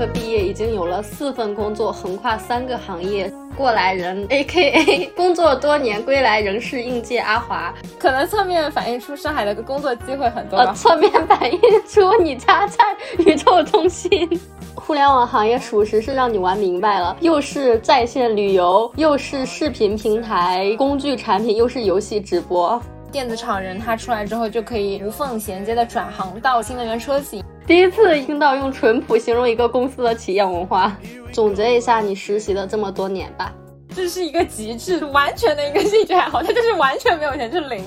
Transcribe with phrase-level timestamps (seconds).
[0.00, 3.30] 科毕业已经有了四份工作，横跨三个行业。
[3.54, 5.04] 过来人，A.K.A.
[5.14, 10.72] 工作多年归来仍是应届阿华，可能侧面反映出上海的工作机会很多吧。
[10.72, 12.78] 侧面反映出你家在
[13.18, 14.26] 宇宙中心。
[14.74, 22.80] 互联网行业属实是让你玩明白了，又是在线旅游，又是视频平台、工具产品，又是游戏直播。
[23.12, 27.44] 电子厂人他出来之后就可以无缝衔接的转行到新能源车企。
[27.66, 30.96] 第一次听到用淳朴形容一个公司的企业文化。
[31.32, 33.52] 总结一下你实习的这么多年吧。
[33.94, 37.84] 这是一个极致完全的一个兴趣爱好，它就是完全没有钱，是零。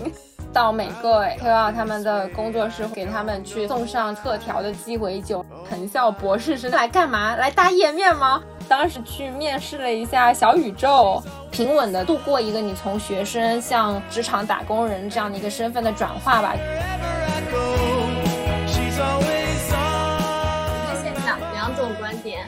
[0.53, 5.43] 到每个 KOL 他们的工作室，给他们去送上特调的鸡尾酒。
[5.67, 7.35] 藤校博士是来干嘛？
[7.35, 8.41] 来搭页面吗？
[8.69, 11.21] 当时去面试了一下小宇宙，
[11.51, 16.55] 平稳的度过一个你从学生向职场打工人这样的一个身份的转化吧。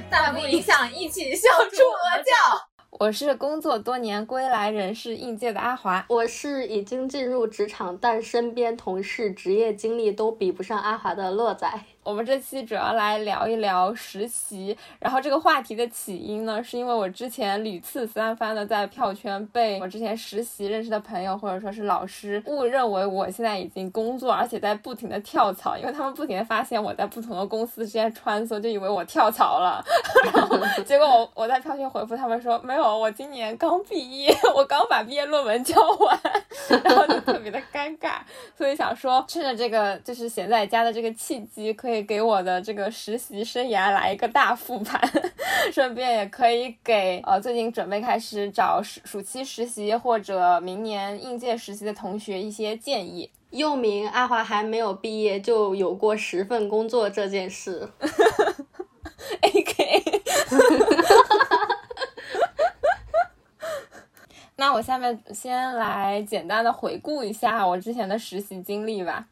[0.09, 2.67] 但不影响一起笑出鹅叫。
[2.91, 11.69] 我是工作多年归来人士应届的阿华，我是已经进入职场，但身边同事职业经历都比不上阿华的乐仔。
[12.05, 29.83] 我们这期主要来聊一聊实习，然后这个话题的起因呢，是因为我之前屡次三番的在票圈被我之前实习认识的朋友或者说是老师误认为我现在已经工作，而且在不停的跳槽，因为他们不停的发现我在不同的公司之间穿梭，就以为我跳槽了，
[30.31, 36.19] 然后 结果我我在票圈回复他们说没有，我今年刚毕业， 我刚把毕业论文交完，
[36.83, 38.17] 然后就特别的尴尬，
[38.55, 41.94] 所以想说趁着这个就是闲在家的这个契机，可以。
[42.03, 44.99] 给我的这个实习生涯来一个大复盘，
[45.71, 53.29] 顺便也可以给呃最近准备开始找暑暑期实习或者明年应届实习的同学一些建议。
[53.51, 57.87] 又名阿华还没有毕业就有过十份工作这件事。
[59.41, 60.03] A K。
[64.57, 69.27] 那我下面先来简单的回顾一下我之前的实习经历吧。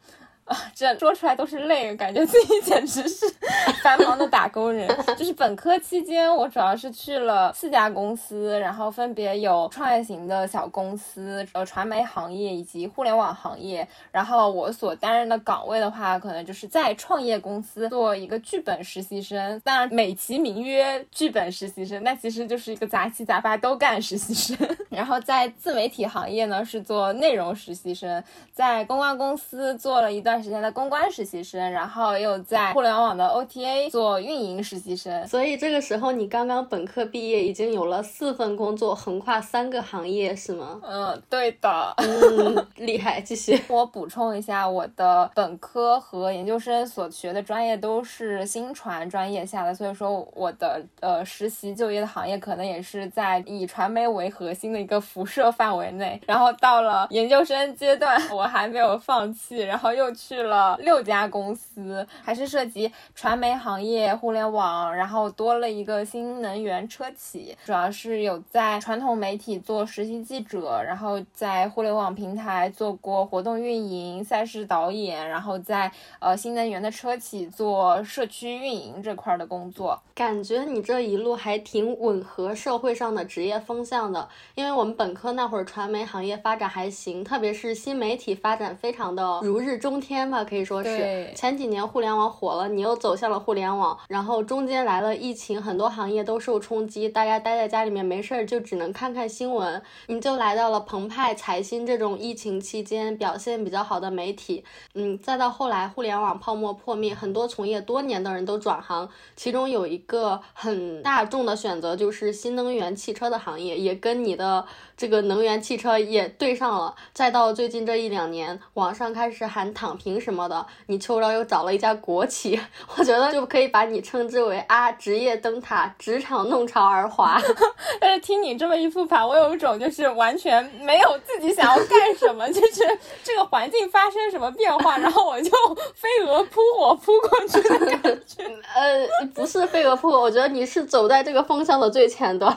[0.45, 3.25] 啊， 这说出来都是泪，感觉自己简直是
[3.81, 4.87] 繁忙的打工人。
[5.17, 13.87] 就是本科期间，我主要是去了四家公司，然后分别有创业型的小公司、呃传媒行业以及互联网行业。
[14.11, 24.57] 然后我所担任的岗位的话，可能就是在创业公司做一个剧本实习生，当然美其名曰剧本实习生，那其实就是一个杂七杂八都干实习生。
[24.91, 28.21] 然后在自媒体行业呢，是做内容实习生，
[28.51, 30.32] 在公关公司做了一段。
[30.33, 40.81] 段时间的公关实习生，然后又在互联网的 OTA 做运营实习生，所以这个时候你刚刚本科毕业，已经有了四份工作，横跨三个行业，是吗？
[40.83, 41.93] 嗯，对的。
[41.97, 43.61] 嗯， 厉害，继续。
[43.67, 56.19] 我补充一下，我的本科和研究生所学的专业都是新传专业下的，所以说我的呃实习就业的行业可能也是在以传媒为核心的一个辐射范围内。
[56.25, 60.11] 然后到了研究生阶段，我还没有放弃，然后又。
[60.25, 80.01] 去了六家公司，还是涉及传媒行业、互联网，然后多了一个新能源车企，主要是有在传统媒体做实习记者，然后在互联网平台做过活动运营、赛事导演，然后在呃新能源的车企做社区运营这块的工作。
[80.15, 90.12] 感觉你这一路还挺吻合社会上的职业风向的，因为我们本科那会儿传媒行业发展还行，特别是新媒体发展非常的如日中天。
[90.13, 104.63] 天吧，可以说是前几年互联网火了，你又走向了互联网，然后中间来了疫情，很多行业都受冲击，大家待在家里面没事儿就只能看看新闻，你就来到了澎湃、财新这种疫情期间表现比较好的媒体，
[104.93, 114.65] 嗯，再到后来互联网泡沫破灭，很多从业多年的人都转行，其中有一个很大众的选择就是新能源汽车的行业，也跟你的。
[114.95, 122.59] 这个能源汽车也对上了，再到最近这一两年，网上开始喊躺平什么的，你秋招又找了一家国企，
[122.97, 127.41] 我觉得就可以把你称之为啊，职业灯塔，职场弄潮儿滑。
[127.99, 132.81] 但是听你这么一复盘，我有一种就是完全没有自己想要干什么， 就是
[133.23, 135.51] 这个环境发生什么变化，然后我就
[135.95, 138.43] 飞蛾扑火扑过去的感觉。
[138.75, 142.55] 呃，不是飞蛾扑火，我觉得你是走在这个风向的最前端。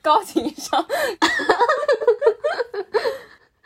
[0.00, 0.86] 高情商，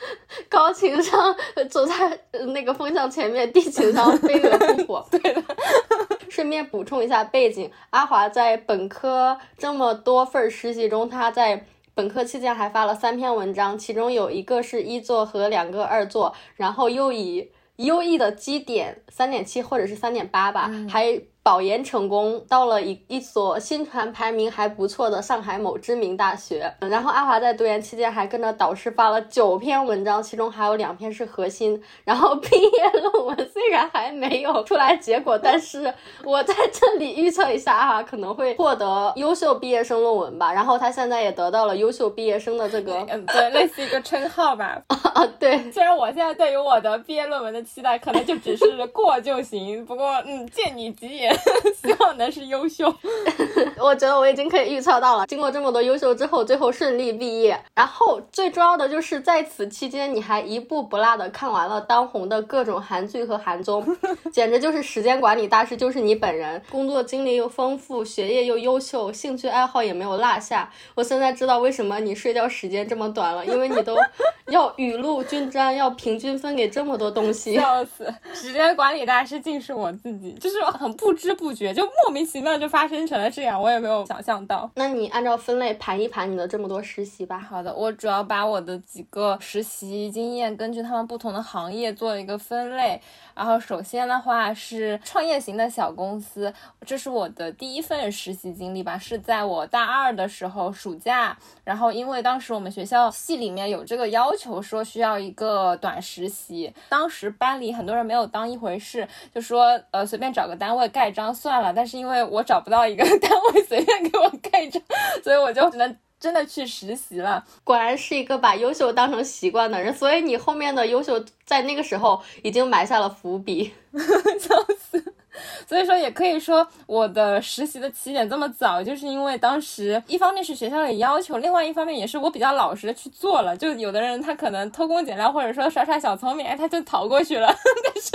[0.48, 1.34] 高情商
[1.68, 2.20] 走在
[2.54, 5.06] 那个风向前面，低情商飞蛾扑火。
[5.10, 5.42] 对的。
[6.28, 11.64] 顺便补充一下背景，阿华在本科这么多份实习中，他在
[11.94, 21.20] 本科期间还发了三篇文章，其中有一个是一作和两个二作，然后又以优异的基点三点七或者是三点八吧，还。
[21.48, 26.70] 保研成功，到了一一所新传排名还不错的上海某知名大学。
[26.78, 31.82] 然后阿华在读研期间还跟着导师发了九篇文章，其中还有两篇是核心。
[32.04, 40.52] 然后 毕业论文虽然还没有出来结果，但是我在这里预测一下，阿华可能会获得优秀毕业生论文吧。
[40.52, 44.82] 然后他现在也得到了优秀毕业生的这个，嗯，对，类似一个称号吧。
[45.14, 45.72] 啊，对。
[45.72, 51.34] 虽然我现在对于我的毕业论文的期待可能就只是过就行，不过嗯，借你吉言，
[51.82, 52.92] 希望能是优秀。
[53.78, 57.58] 我觉得我已经可以预测到了，经过这么多优秀之后，最后顺利毕业。
[57.74, 63.84] 然后最重要的就是在此期间，你还一步不落的看完了当红的各种韩剧和韩综，
[64.32, 66.60] 简直就是时间管理大师，就是你本人。
[66.70, 70.70] 工作经历又丰富，学业又优秀，兴趣爱好也没有落下。
[70.94, 73.96] 我现在知道为什么你睡觉时间这么短了，因为你都
[74.50, 77.54] 要雨露均沾，要平均分给这么多东西。
[77.54, 78.12] 笑死！
[78.34, 84.70] 时间管理大师竟是我自己，就是很不知不觉就莫名其妙就发生成了这样，我也没有想象到。
[84.76, 87.38] 那你按照分类盘一盘你的这么多实习吧。
[87.38, 93.00] 好的，我主要把我的几个实习经验根据他们不同的行业做了一个分类。
[93.38, 96.52] 然后首先的话是创业型的小公司，
[96.84, 101.38] 这是我的第一份实习经历吧，是在我大二的时候暑假。
[101.62, 111.72] 然后因为当时我们学校系里面有这个要求，说需要一个短实习，当时班里很多人没有当一回事，就说呃随便找个单位盖章算了。
[111.72, 114.82] 但是因为我找不到一个 单位随便给我盖章，
[115.22, 115.96] 所以我就只能。
[116.20, 123.72] 真的去实习了，果然是一个把优秀当成习惯的人，所以你后面的优秀在那个时候已经埋下了伏笔，
[124.40, 125.14] 笑死。
[125.66, 133.56] 所以说，也可以说我的实习的起点这么早，就是因为当时一方面是学校里要求，另外一方面也是我比较老实的去做了。
[133.56, 137.48] 就有的人他可能偷工减料，或者说耍耍小聪明，哎，他就逃过去了。
[137.84, 138.10] 但是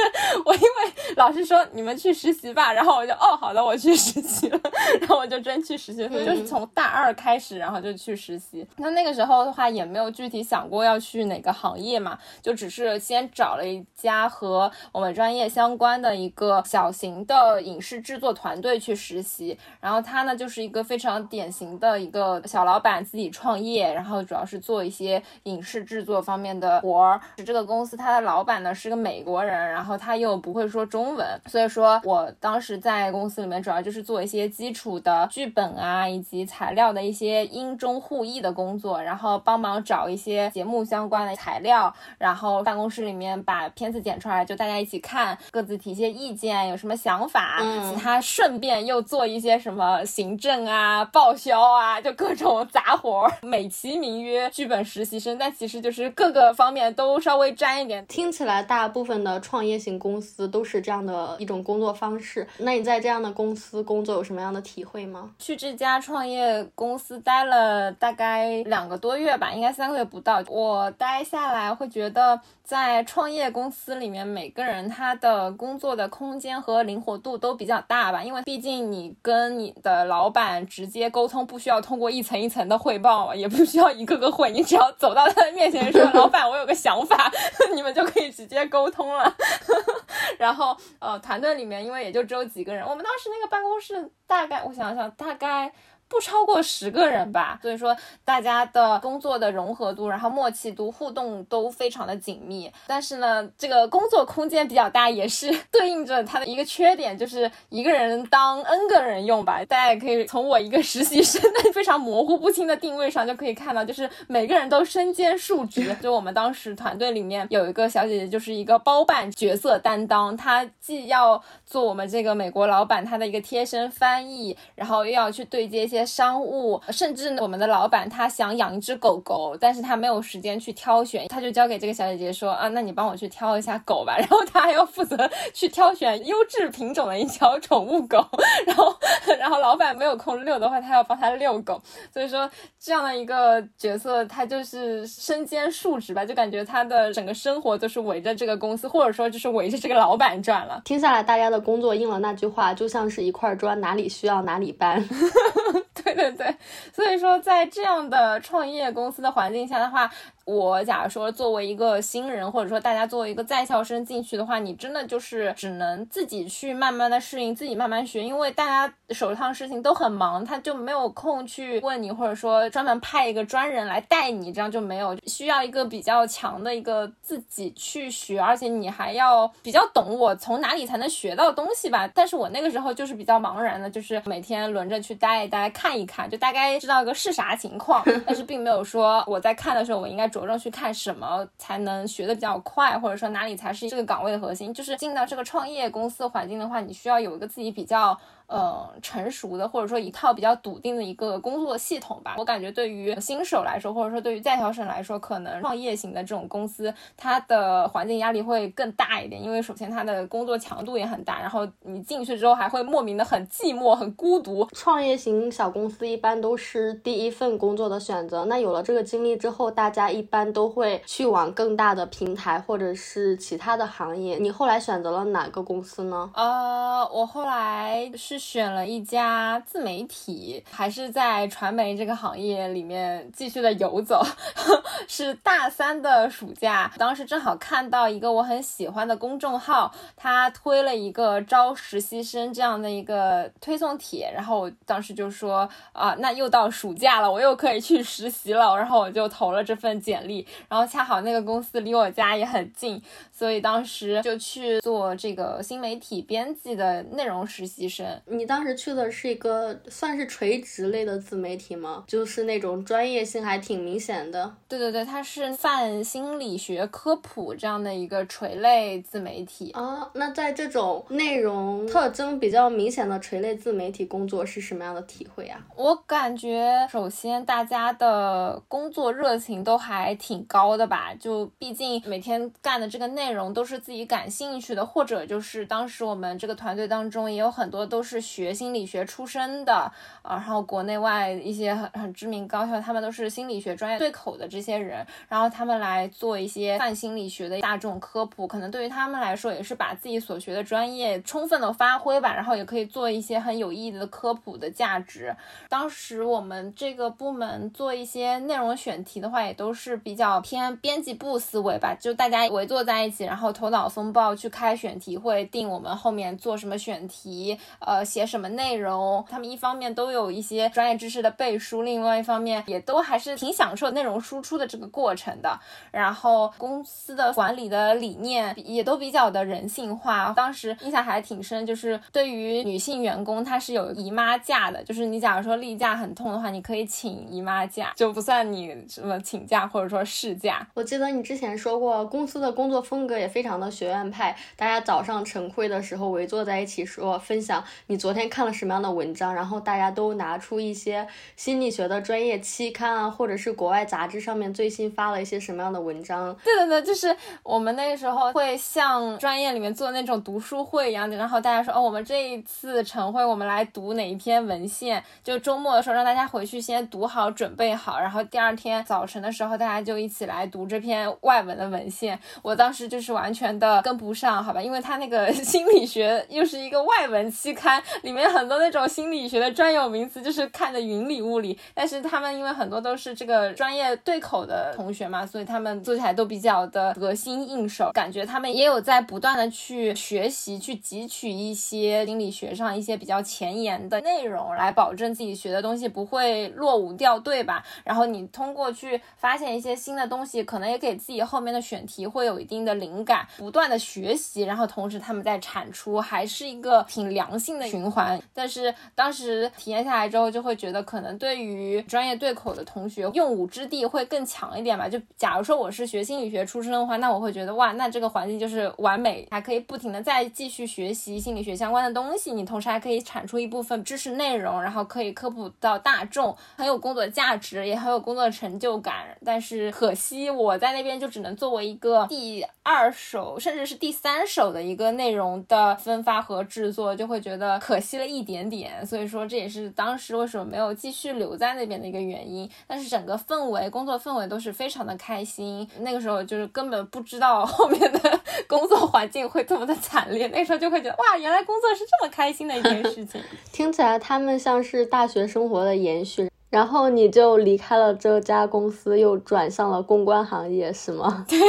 [0.46, 4.60] 我因为老师说你们去实习吧，然后我就哦好的，我去实习了，
[5.02, 8.66] 然后我就真去实习，就是从大二开始，然后就去实习。
[8.78, 17.62] 那那个时候的话，也没有具体想过要去哪个行业嘛，就只是先找了一家和我们专业相关的一个小型的。
[17.64, 27.22] 影视制作团队去实习，然后他呢就是一个非常典型的一个小老板，自己创业，然后主要是做一些影视制作方面的活儿。
[27.46, 47.58] 这个公司他的老板呢是个美国人，然后他又不会说中文，所以说我当时在公司里面主要就是做一些基础的剧本啊，以及材料的一些英中互译的工作，然后帮忙找一些节目相关的材料，然后办公室里面把片子剪出来，就大家一起看，各自提一些意见，有什么想法。
[47.60, 58.06] 嗯，其他顺便又做一些什么行政啊、报销啊，就各种杂活，美其名曰剧本实习生，但其实就是各个方面都稍微沾一点。
[58.08, 62.48] 听起来大部分的创业型公司都是这样的一种工作方式。
[62.60, 65.32] 那你在这样的公司工作有什么样的体会吗？
[65.38, 70.42] 去这家创业公司待了大概两个多月吧，应该三个月不到。
[70.48, 72.40] 我待下来会觉得。
[72.64, 87.30] 在创业公司里面，每个人他的工作的空间和灵活度都比较大吧，因为毕竟你跟你的老板直接沟通，不需要通过一层一层的汇报，也不需要一个个会，你只要走到他的面前说：“老板，我有个想法”，
[87.76, 89.36] 你们就可以直接沟通了。
[90.40, 95.74] 然后，呃，团队里面因为也就只有几个人，我们当时那个办公室大概，我想想，大概。
[96.14, 102.72] 不超过十个人吧，所以说大家的工作的融合度，然后默契度、互动都非常的紧密。
[102.86, 109.66] 但是呢，这个工作空间比较大，也是 对应着它的一个缺点，就是一个人当 N 个人用吧。
[109.66, 115.96] 大家也可以从我一个实习生的 非常模糊不清的定位上就可以看到，就是每个人都身兼数职。
[116.00, 126.03] 就我们当时团队里面有一个小姐姐，就是一个包办角色担当，她既要做我们这个美国老板他的一个贴身翻译，然后又要去对接一些。
[126.06, 134.18] 商务，甚至我们的老板他想养一只狗狗，但是他没有时间去挑选，他就交给这个小姐姐说啊，那你帮我去挑一下狗吧。
[134.24, 138.26] 然后他还要负责去挑选优质品种的一条宠物狗，
[138.66, 138.96] 然后
[139.40, 141.82] 然后老板没有空遛的话，他要帮他遛狗。
[142.14, 150.82] 所以说这样的一个角色，他就是身兼数职吧，就感觉他的整个生活都是围着这个公司，或者说就是围着这个老板转了。
[150.86, 155.04] 听下来，大家的工作应了那句话，就像是一块砖，哪里需要哪里搬。
[156.14, 156.56] 对对对，
[156.94, 160.10] 所以说在这样的创业公司的环境下的话，
[160.46, 182.06] 我假如说作为一个新人，或者说大家作为一个在校生进去的话，你真的就是只能自己去慢慢的适应，自己慢慢学，因为大家手上事情都很忙，他就没有空去问你，或者说专门派一个专人来带你，这样就没有需要一个比较强的一个自己去学，而且你还要比较懂我从哪里才能学到东西吧。
[182.14, 190.33] 但是我那个时候就是比较茫然的，就是每天轮着去带一带看一看，就大概知道个是啥情况， 但是并没有说我在看的时候我应该。
[190.42, 194.74] 着重去看什么才能学的比较快，或者说哪里才是这个岗位的核心。
[194.74, 198.20] 就是进到这个创业公司环境的话，你需要有一个自己比较。
[198.48, 202.36] 呃，成熟的或者说一套比较笃定的一个工作系统吧。
[202.38, 209.42] 我感觉对于新手来说，或者说对于在校生来说，可能创业型的这种公司，它的环境压力会更大一点。
[209.42, 214.68] 因为首先它的工作强度也很大，然后你进去之后还会莫名的很寂寞、很孤独。
[214.74, 218.46] 创业型小公司一般都是第一份工作的选择。
[218.46, 224.38] 那有了这个经历之后，大家一般都会去往更大的平台或者是其他的行业。
[224.38, 226.30] 你后来选择了哪个公司呢？
[226.36, 228.33] 呃，我后来是。
[228.34, 234.24] 是选了一家自媒体，还是在传媒这个行业里面继续的游走。
[235.08, 253.00] 是大三的暑假，当时正好看到一个我很喜欢的公众号，他推了一个招实习生这样的一个推送帖，然后我当时就说啊，那又到暑假了，我又可以去实习了，然后我就投了这份简历，然后恰好那个公司离我家也很近，
[253.32, 258.08] 所以当时就去做这个新媒体编辑的内容实习生。
[258.26, 262.04] 你当时去的是一个算是垂直类的自媒体吗？
[262.08, 264.56] 就是那种专业性还挺明显的。
[264.68, 270.10] 对对对，它是泛心理学科普这样的一个垂类自媒体啊。
[270.14, 275.60] 那在这种内容特征比较明显的垂类自媒体工作是什么样的体会啊？
[275.76, 288.13] 我感觉首先大家的工作热情都还挺高的吧，就毕竟每天干的这个内容都是自己感兴趣的，或者就是当时我们这个团队当中也有很多都是。
[288.14, 289.92] 是学心理学出身的
[290.22, 305.36] 啊，然后国内外一些很很知名高校，他们都是心理学专业对口的这些人，然后他们来做一些泛心理学的大众科普，可能对于他们来说也是把自己所学的专业充分的发挥吧，然后也可以做一些很有意义的科普的价值。
[305.70, 318.03] 当时我们这个部门做一些内容选题的话，也都是比较偏编辑部思维吧，就大家围坐在一起，然后头脑风暴去开选题会，定我们后面做什么选题，呃。
[318.04, 319.26] 写什么内容？
[319.30, 325.60] 他们一方面都有一些专业知识的背书，另外一方面也都还是挺享受内容输出的这个过程的。
[325.92, 330.34] 然后公司的管理的理念也都比较的人性化。
[330.36, 340.68] 当时印象还挺深，就是对于女性员工，她是有姨妈假的，就是你假如说例假很痛的话，你可以请姨妈假，就不算你什么请假或者说事假。
[340.74, 347.64] 我记得你之前说过，公司的工作风格也非常的学院派，大家早上晨会的时候围坐在一起说分享。
[347.94, 349.36] 你昨天看了什么样的文章？
[349.36, 356.36] 然后大家都拿出一些心理学的专业期刊啊，或者是国外杂志上面最新发了一些什么样的文章？
[356.44, 365.04] 对对对，就是我们那个时候会像专业里面做那种读书会一样的，然后大家说哦，我们这一次晨会我们来读哪一篇文献？
[365.24, 372.20] 就周末的时候让大家回去先读好，准备好，然后第二天早晨的时候大家就一起来读这篇外文的文献。
[372.42, 377.83] 我当时就是完全的跟不上，好吧，因为他那个 心理学又是一个外文期刊。
[378.02, 381.58] 里面很多那种心理学的专有名词，就是看的云里雾里。
[381.74, 387.92] 但是他们因为很多都是这个专业对口的同学嘛，所以他们做起来都比较的得心应手。
[387.94, 397.64] 感觉他们也有在不断的去学习，去汲取一些心理学上一些比较前沿的内容，来保证自己学的东西不会落伍掉队吧。
[397.84, 403.28] 然后你通过去发现一些新的东西，可能也给自己后面的选题会有一定的灵感。
[403.38, 407.68] 不断的学习，然后同时他们在产出，还是一个挺良性的。
[407.74, 414.88] 循环，但是当时体验下来之后，就会觉得可能对于专业对口的同学，用武之地会更强一点吧。
[414.88, 422.32] 就假如说我是学心理学出身的话，那我会觉得哇，那这个环境就是完美，还可以不停的再继续学习心理学相关的东西。
[422.32, 429.18] 你同时还可以产出一部分知识内容，然后可以科普到大众，很有工作价值，也很有工作成就感。
[429.26, 437.63] 但是可惜我在那边就只能作为一个第二手，甚至是第三手的一个内容的分发和制作，就会觉得。
[437.66, 442.50] 可惜了一点点，所以说这也是当时为什么没有继续留在那边的一个原因。
[442.68, 445.66] 但是整个氛围、工作氛围都是非常的开心。
[445.80, 453.22] 那个时候就是根本不知道 后面的工作环境会这么的惨烈，那时候就会觉得哇，原来工作是这么开心的一件事情。
[453.54, 456.30] 听起来他们像是大学生活的延续。
[456.50, 461.26] 然后你就离开了这家公司，又转向了公关行业，是吗？
[461.30, 461.40] 对，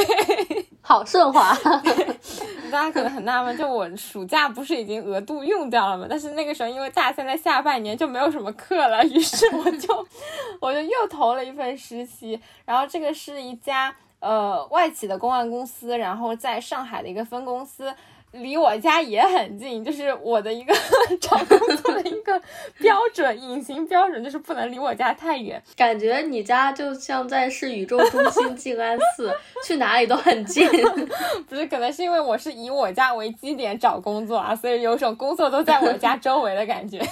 [0.87, 1.57] 好顺滑。
[2.71, 6.05] 大家可能很纳闷，就我暑假不是已经额度用掉了吗？
[6.07, 10.07] 但是那个时候因为大三的下半年就没有什么课了，于是我就
[10.61, 17.91] 我就又投了一份实习，然后这个是一家呃外企的公关公司，然后在上海的一个分公司。
[18.35, 20.73] 离我家也很近，就是我的一个
[21.19, 22.41] 找工作的一个
[22.77, 25.61] 标准，隐形标准就是不能离我家太远。
[25.75, 29.33] 感觉你家就像在市宇宙中心静安寺，
[29.65, 30.67] 去哪里都很近。
[31.47, 37.01] 不是，可能是因为我是以我家为基点找工作啊，所以有种工作都在我家周围的感觉。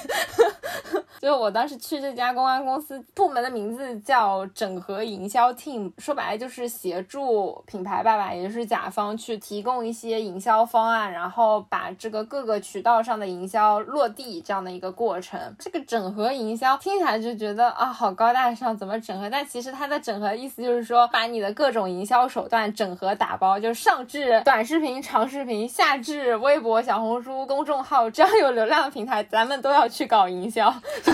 [1.22, 11.13] 就我当时去这家公关公司，部门的名字叫整合营销 team，说白了就是协助品牌爸爸，也就是甲方去提供一些营销方案。
[11.14, 19.30] 然后把这个各个渠道上的营销落地这样的一个过程，这个整合营销听起来就觉得啊好高大上，怎么整合？
[19.30, 30.74] 但其实它的整合意思就是说，把你的各种营销手段整合打包，就上至短视频、长视频，下至微博、小红书公众号，只要有流量的平台，咱们都要去搞营销，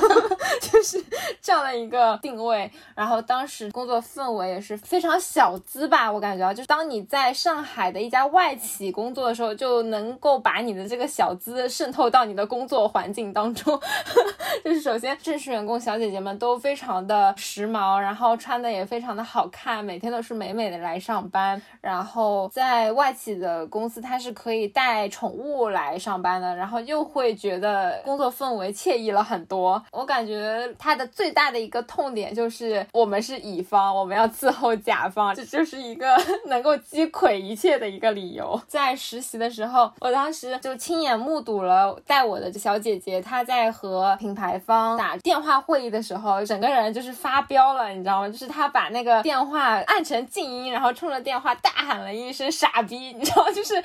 [0.62, 1.04] 就是
[1.42, 2.72] 这样的一个定位。
[2.96, 13.80] 然后当时工作氛围也是非常小资吧，我感觉啊就是当你在上海的一家外企工作的时候，就能够把你的这个小资渗透到你的工作环境当中，
[14.64, 21.62] 就是首先正式员工小姐姐们都非常的时髦，然后穿的也非常的好看，每天都是美美的来上班。
[21.82, 29.82] 然后在外企的公司，它是可以带宠物来上班的，然后又会觉得工作氛围惬意了很多。
[29.92, 36.16] 我感觉它的最大的一个痛点就是我们是乙方，我们要伺候甲方，这就是一个
[36.48, 38.62] 能够击溃一切的一个理由。
[38.68, 39.79] 在实习的时候。
[40.00, 48.30] 我当时就亲眼目睹了带我的小姐姐，她在和品牌方打电话会议的时候，整个人就是发飙了，你知道吗？
[48.30, 53.76] 就是她把那个电话按成静音，然后冲着电话大喊了一声“傻逼”，你知道，就是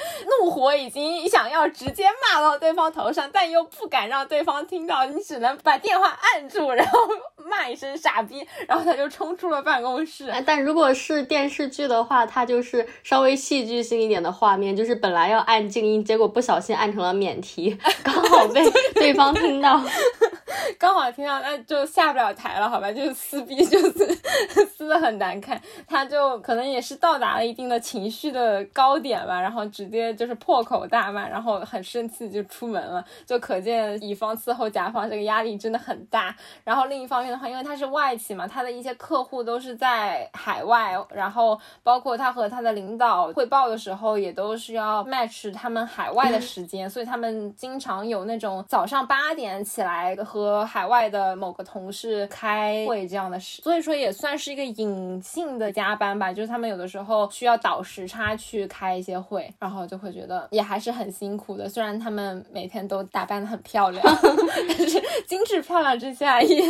[0.42, 6.98] 怒火已经想要直接骂到对方头上，但又不敢让对方听到，你只能把电话按住，然后
[7.48, 10.32] 骂一声“傻逼”，然后她就冲出了办公室。
[10.46, 16.04] 但如果是电视剧的话，它就是稍微戏剧性一点的画面，就是本来要按静音。
[16.04, 18.62] 结果不小心按成了免提，刚好被
[18.94, 19.82] 对方听到，
[20.78, 22.90] 刚好听到，那就下不了台了，好吧？
[22.90, 24.16] 就是撕逼， 就是
[24.66, 25.61] 撕的很难看。
[25.87, 33.05] 他就可能也是到达了一定的情绪的高点吧，然后直接就是破口大骂，然后很生气就出门了。
[33.26, 36.35] 就可见乙方伺候甲方这个压力真的很大。
[36.64, 45.74] 然后另一方面的话，因为他是外企嘛，他的一些客户都是在海外，然后包括他和他的领导汇报的时候，也都是要 match 他们。
[45.74, 56.33] 们海外的时间，所以他们经常有那种早上八点起来和和海外的某个同事开会这样的事，所以说也算是一个隐性的加班吧。
[56.33, 61.68] 就是他们有的时候需要倒时差去开一些会，然后就会觉得也还是很辛苦的。
[61.68, 64.04] 虽然他们每天都打扮的很漂亮，
[64.68, 66.62] 但是精致漂亮之下也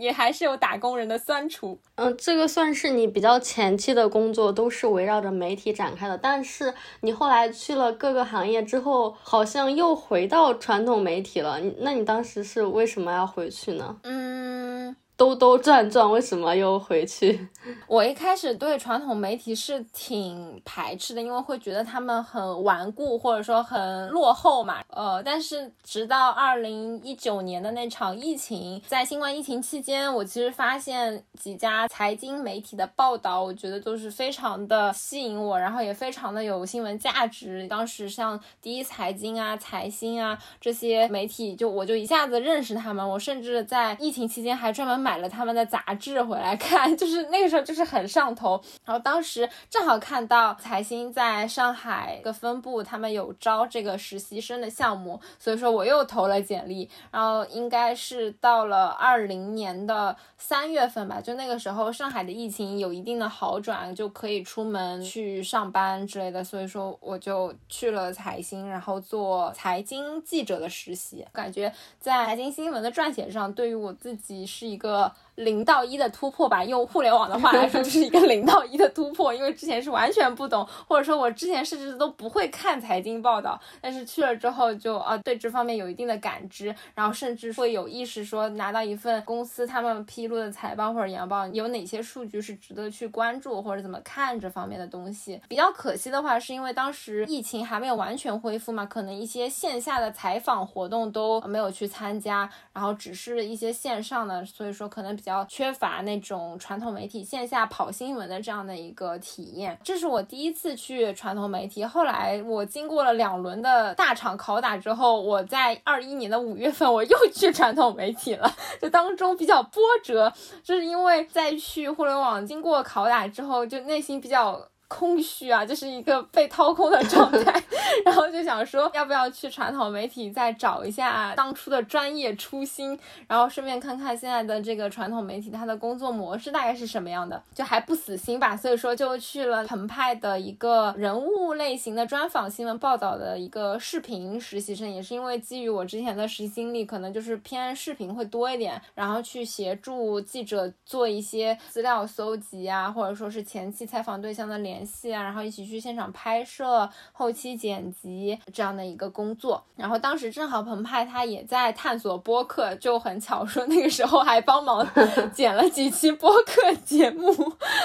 [0.00, 1.78] 也还是有打工人的酸楚。
[1.94, 8.48] 嗯，这个算是你比较前期的工作都是围绕着媒体展开的，但是你后来去了各个行。
[8.48, 13.96] 业之后好像又回到传统媒体了，那你当时是为什么要回去呢？
[14.04, 14.94] 嗯。
[15.18, 17.48] 兜兜转转，为什么又回去？
[17.88, 24.76] 我一开始对传统媒体是挺排斥的，因为会觉得他们很顽固，或者说很落后嘛。
[24.90, 37.66] 呃，但是直到二零一九年的那场疫情，在新冠疫情期间，我其实发现几家财经媒体的报道，我觉得都是非常的吸引我，然后也非常的有新闻价值。
[37.66, 43.06] 当时像第一财经啊、财新啊这些媒体，就我就一下子认识他们。
[43.06, 45.07] 我甚至在疫情期间还专门买。
[45.08, 48.60] 买了他们的杂志回来看， 就是那个时候就是很上头。
[48.84, 56.90] 然后当时正好看到财新在上海的分部，他们有招这个实习生的项目，所以说我又投了简历。
[57.10, 66.44] 然后应该是到了二零年的三月份吧，就那个时候上海的疫情有一定的好转，就可以出门去上班之类的。
[66.44, 71.24] 所以说我就去了财新，然后做财经记者的实习。
[71.32, 74.97] 感觉在财经新闻的撰写上，对于我自己是一个。
[74.98, 79.32] uh, 零到一的突破吧，用互联网的话来说，就是一个零到一的突破。
[79.32, 95.40] 因为之前是完全不懂，或者说我之前甚至都不会看财经报道，但是去了之后就啊，对这方面有一定的感知，然后甚至会有意识说拿到一份公司他们披露的财报或者研报，有哪些数据是值得去关注或者怎么看这方面的东西。
[95.46, 105.16] 比较可惜的话，是因为当时疫情还没有完全恢复嘛，可能一些线下的采访活动都没有去参加，然后只是一些线上的，所以说可能。
[105.28, 109.78] 比较缺乏那种传统媒体线下跑新闻的这样的一个体验。
[109.84, 111.84] 这是我第一次去传统媒体。
[111.84, 118.50] 后来我经过了两轮的大厂拷打之后，我在二一年的五月份我又去传统媒体了。
[118.80, 120.32] 这当中比较波折，
[120.64, 124.58] 就是因为在去互联网经过拷打之后，就内心比较。
[124.88, 127.62] 空虚啊，就是一个被掏空的状态，
[128.06, 154.77] 然后就想说，要不要去传统媒体再找一下当初的专业初心，然后顺便看看现在的这个传统媒体它的工作模式大概是什么样的，就还不死心吧，所以说就去了澎湃的一个人物类型的专访新闻报道的一个视频实习生，也是因为基于我之前的实习经历，可能就是偏视频会多一点，然后去协助记者做一些资料搜集啊，或者说是前期采访对象的联。
[154.78, 159.62] 联系啊，然后一起去现场拍摄、后期剪辑这样的一个工作。
[159.74, 164.86] 然后当时正好澎湃他也在探索播客，就很巧说那个时候还帮忙
[165.34, 167.34] 剪了几期播客节目。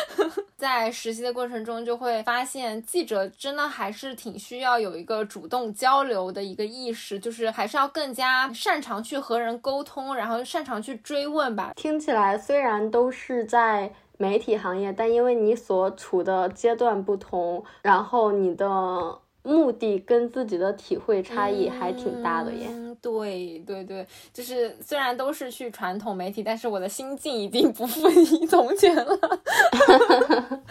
[0.56, 11.74] 在实习的过程中，就会发现记者真的还是挺需要有一个主动交流的一个意识，就是还是要更加擅长去和人沟通，然后擅长去追问吧。
[11.76, 13.92] 听起来虽然都是在。
[14.18, 22.70] 媒体行业，但因为你所处的阶段不同，然后你的目的跟自己的体会差异还挺大的耶。
[23.02, 29.20] 对对对，就是虽然都是去传统媒体，但是我的心境已经不复以从前了。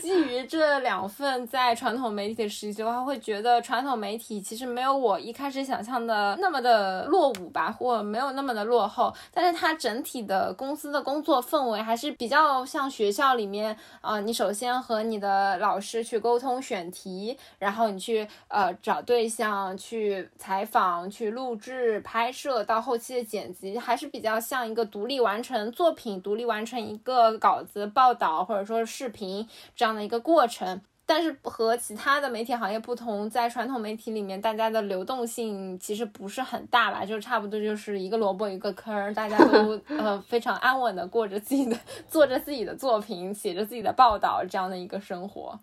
[0.00, 9.14] 基于这两份在传统媒体的实习的话，会觉得传统媒体其实没有我一开始想象的那么的落伍吧，或没有那么的落后。
[9.32, 29.92] 但是它整体的公司的工作氛围还是比较像学校里面，呃，你首先和你的老师去沟通选题，然后你去呃找对象去采访、去录制、拍摄，到后期的剪辑，还是比较像一个独立完成作品、独立完成一个稿子、报道或者说视频这样。
[29.92, 41.76] 的一个过程，但是和其他的媒体行业不同，在传统媒体里面，大家的流动性其实不是很大吧，就差不多就是一个萝卜一个坑，大家都 呃非常安稳的过着自己的，
[42.08, 45.60] 做着自己的作品，写着自己的报道这样的一个生活。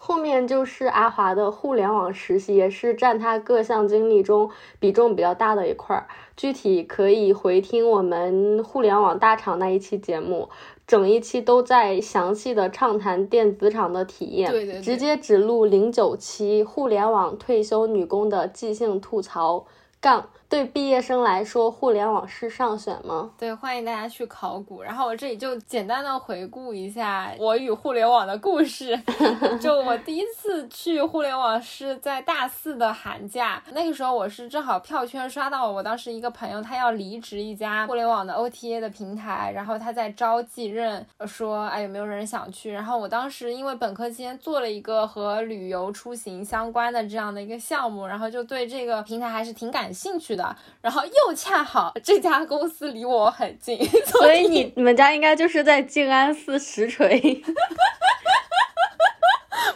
[0.00, 6.06] 后面就是阿华的互联网实习，也是占他各项经历中比重比较大的一块儿。
[6.36, 10.48] 具体可以回听我们互联网大厂那一期节目。
[10.86, 19.66] 整一期都在详细的畅谈电子厂的体验，对对，直接只录零九期互联网退休女工的即兴吐槽
[20.00, 20.30] 杠。
[20.48, 23.30] 对毕业生来说，互联网是上选吗？
[23.36, 24.80] 对，欢迎大家去考古。
[24.82, 28.98] 然后我这里就简单的回顾一下我与互联网的故事。
[29.60, 42.72] 就我第一次去互联网是在大四的寒假，那个时候我是正好票圈刷到我当时一个朋友，他要离职一家互联网的 OTA 的平台，然后他在招继任，说哎有没有人想去？
[42.72, 50.37] 然后我当时因为本科期间做了一个和旅游出行相关的这样的一个项目，然后就对这个平台还是挺感兴趣的。
[50.80, 57.42] 然后又恰好这家公司离我很近， 所以你你们家应该就是在静安寺实锤。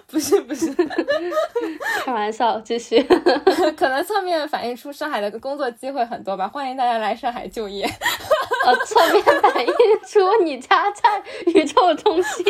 [0.06, 0.70] 不是不是，
[2.04, 3.02] 开玩笑，继续。
[3.76, 7.82] 可能侧面反映出上海的工作机会很多吧，欢迎大家来上海就业。
[8.66, 9.72] 呃，侧面反映
[10.06, 12.44] 出你家在宇宙中心。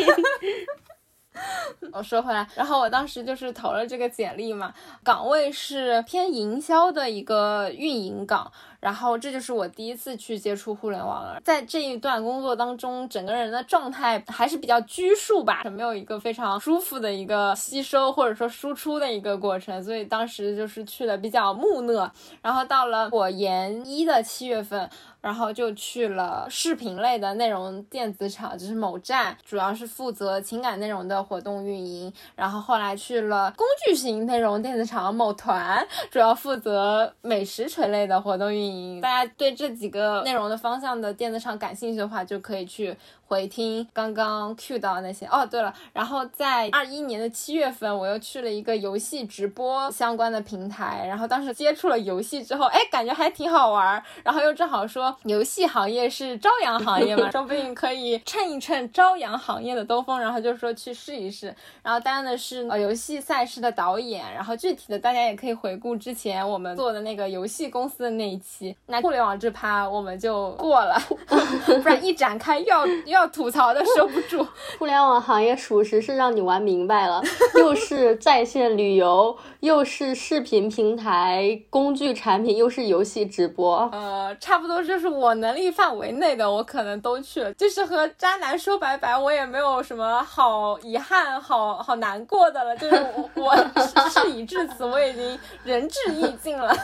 [1.92, 8.52] 我说回来，然后我当时就是投了这个简历嘛，岗位是偏营销的一个运营岗。
[8.82, 22.10] 然后这就是我第一次去接触互联网了，在这一段工作当中，整个人的状态还是比较拘束吧，没有一个非常舒服的一个吸收或者说输出的一个过程，所以当时就是去的比较木讷。
[22.42, 24.90] 然后到了我研一的七月份，
[25.20, 32.12] 然后就去了视频类的内容电子厂，就是某站，主要是负责情感内容的活动运营。
[32.34, 38.71] 然后后来去了工具型内容电子厂某团，主要负责美食垂类的活动运营。
[39.00, 42.96] 大家对这几个内容的方向的电子厂感兴趣的话，就可以去。
[43.32, 61.46] 回听刚刚 Q 到那些哦，对了，然后在二一年的七月份，我又去了一个游戏直播相关的平台，然后当时接触了游戏之后，哎，感觉还挺好玩，然后又正好说游戏行业是朝阳行业嘛， 说不定可以蹭一蹭朝阳行业的东风，然后就说去试试一试。
[61.82, 68.76] 然后担任的是呃游戏赛事的导演，然后具体的大家也可以回顾之前我们做的那个游戏公司的那一期。
[68.88, 71.00] 那互联网这趴我们就过了，
[71.82, 74.46] 不然一展开又要 又要吐槽的收不住。
[74.78, 77.22] 互联网行业属实是让你玩明白了，
[77.58, 83.88] 又是在线旅游，又是视频平台工具产品，又是游戏直播。
[83.92, 87.52] 呃，差不多就是我能力范围内的，我可能都去了。
[87.54, 92.76] 就是和渣男说拜拜，我也没有什么好遗憾、好好难过的了。
[92.76, 93.56] 就是我我
[94.10, 96.74] 事已至此，我已经仁至义尽了。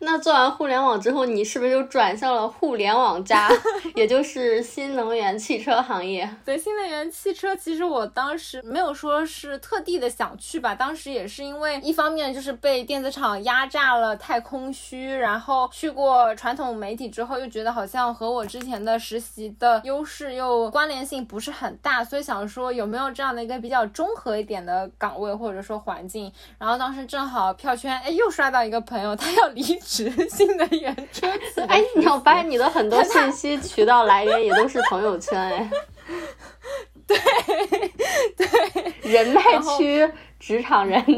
[0.00, 3.48] 那做完互联网之后，你是不是就转向了互联网加，
[3.94, 6.28] 也就是新能源汽车行业？
[6.44, 26.30] 对，新能源汽车，其实我当时没有说是特地的想去吧，当时也是因为一方面就是被电子厂压榨了，太空虚，然后去过传统媒体之后，又觉得好像和我之前的实习的优势又关联性不是很大，所以想说有没有这样的一个比较综合一点的岗位或者说环境。
[26.58, 29.78] 然后当时正好票圈，哎，又刷到一个朋友，他要离。
[29.88, 35.70] 职 新能源车企，哎，你我发现你的很多信息渠道来源也都是朋友圈，哎，
[37.06, 37.16] 对
[38.36, 38.46] 对，
[39.08, 39.40] 人脉
[39.76, 41.00] 区职场人。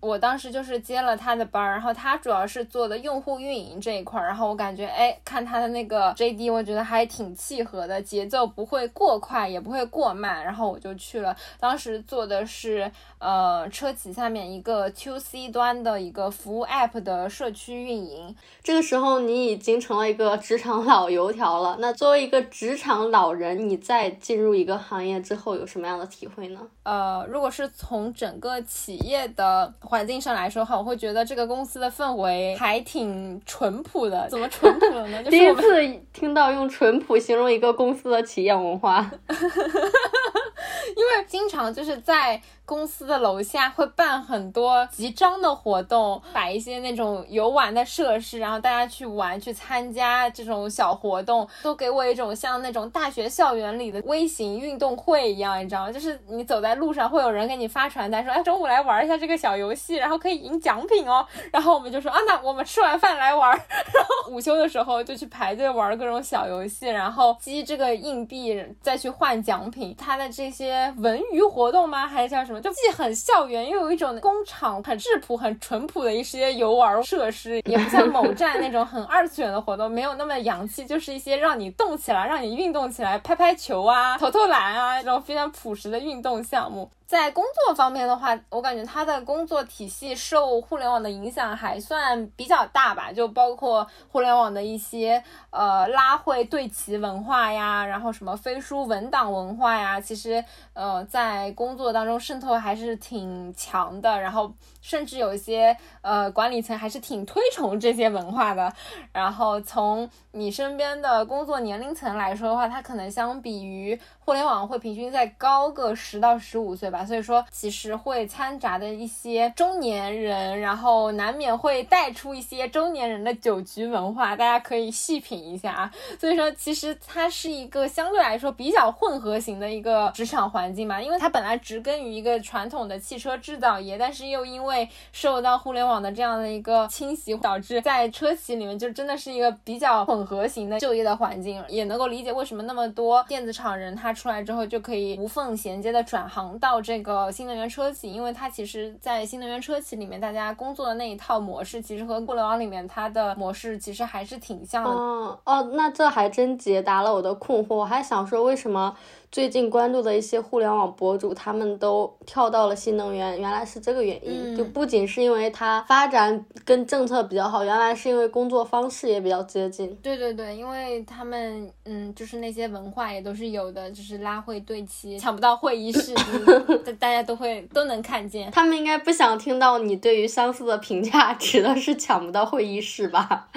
[0.00, 11.36] 我当时就是接了他的班儿，然后他主要是做的用户运营这一块儿，然后我感觉，哎，看他的那个 JD，我觉得还挺契合的，节奏不会过快，也不会过慢，然后我就去了。
[11.58, 18.34] 当时做的是，呃，车企下面一个 To C 端的一个服务 App 的社区运营。
[18.62, 21.76] 这个时候你已经成了一个职场老油条了。
[21.78, 26.60] 那作为一个职场老人，你在进入一个行业之后有什么样的体会呢？
[26.82, 34.28] 呃，如果是从整个企业的环境上来说哈，我会觉得这个公司的氛围还挺淳朴的。
[34.30, 35.20] 怎么淳朴了呢？
[35.24, 39.10] 第一次听到用淳朴形容一个公司的企业文化，
[40.96, 42.40] 因为经常就是在。
[42.66, 55.90] 公司的楼下会办很多集章的活动，摆一些那种游玩的设施，然后大家去玩、去参加这种小活动，都给我一种像那种大学校园里的微型运动会一样，你知道吗？
[55.90, 61.26] 就是你走在路上，会有人给你发传单，说：“哎，中午来玩一下这个小游戏，然后可以赢奖品哦。
[61.50, 63.50] ”然后我们就说：“啊，那我们吃完饭来玩。”
[63.92, 69.92] 然后午休的时候就去排队玩各种小游戏，然后积这个硬币再去换奖品。
[69.98, 72.08] 它的这一些文娱活动吗？
[72.08, 72.60] 还是叫什么？
[72.60, 86.90] 就既很校园，又有一种工厂很质朴、很淳朴的一些游玩设施，也不像某站那种很二次元的活动，没有那么洋气，就是一些让你动起来、让你运动起来、拍拍球啊、投投篮啊这种非常朴实的运动项目。
[87.10, 95.20] 在工作方面的话，我感觉他的工作体系受互联网的影响还算比较大吧，就包括互联网的一些
[95.50, 108.72] 呃拉会对齐文化呀，然后什么飞书文档文化呀，其实呃在工作当中渗透还是挺强的，然后甚至有一些呃管理层还是挺推崇这些文化的。
[109.12, 117.04] 然后从你身边的工作年龄层来说的话，它可能相比于互联网会平均再高个十到十五岁吧。
[117.04, 125.92] 所以说，其实会掺杂的一些中年人，然后难免会带出一些中年人的酒局文化，大家可以细品一下啊。
[126.16, 146.78] 所以说，其实它是一个相对来说比较混合型的一个职场环境嘛，因为它本来植根于一个传统的汽车制造业，但是又因为受到互联网的这样的一个侵袭，导致在车企里面就真的是一个比较混合型的就业的环境，也能够理解为什么那么多电子厂人他出来之后就可以无缝衔接的转行到。
[146.82, 154.90] 这个新能源车企，因为它其实，在新能源车企里面，大家工作的那一套模式，其实和互联网里面它的模式其实还是挺像的。
[154.90, 157.76] 哦哦，那这还真解答了我的困惑。
[157.76, 158.94] 我还想说，为什么？
[159.32, 164.56] 最近关注的一些互联网博主，他们都跳到了新能源，原来是这个原因。
[164.56, 169.94] 就不仅是因为它发展跟政策比较好，原来是因为工作方式也比较接近。
[170.02, 176.12] 对对对，因为他们嗯，就是那些文化也都是有的，就是拉会对齐，抢不到会议室，
[176.98, 178.50] 大家都会都能看见。
[178.50, 183.48] 他们应该不想听到你对于相似的评价，指的是抢不到会议室吧？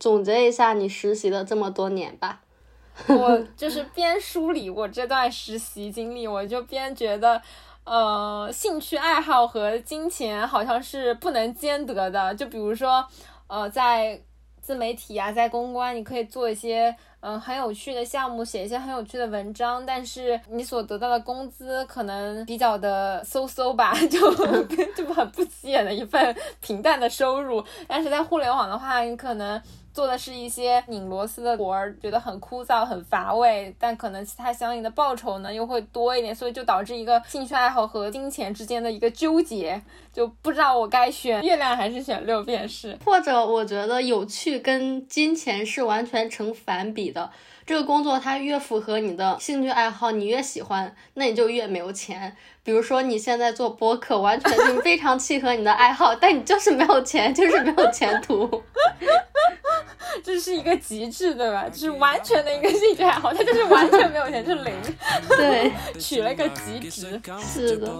[0.00, 2.40] 总结一下你实习的这么多年吧。
[3.08, 7.40] 我 就是边梳理我这段实习经历，我就边觉得，
[7.84, 12.34] 呃，兴趣爱好和金钱好像是不能兼得的。
[12.34, 13.06] 就比如说，
[13.46, 14.20] 呃，在
[14.60, 24.18] 自媒体啊，在公关，你可以做一些嗯很有趣的项目，写一些很有趣的文章，但是你所得到的工资可能比较的嗖嗖吧， 就
[24.94, 27.64] 就很不起眼的一份平淡的收入。
[27.88, 29.60] 但是在互联网的话，你可能。
[29.92, 39.80] 做的是一些拧螺丝的活儿，觉得很枯燥、很乏味，但可能其他相应的报酬呢又会多一点，所以就导致一个兴趣爱好和金钱之间的一个纠结，
[40.12, 42.96] 就不知道我该选月亮还是选六便士。
[43.04, 47.30] 或者我觉得有趣跟金钱是完全成反比的，
[47.66, 52.36] 这个工作它越符合你的兴趣爱好，你越喜欢，那你就越没有钱。
[52.70, 58.48] 比如说你现在做播客，完全就是非常契合你的爱好，但你就是没有钱，就是没有前途。
[60.22, 61.68] 这是一个极致，对吧？
[61.68, 64.72] 就是完全的一个兴趣爱好，它就是完全没有钱，就是零。
[65.30, 67.20] 对， 取了个极值。
[67.40, 67.92] 是的。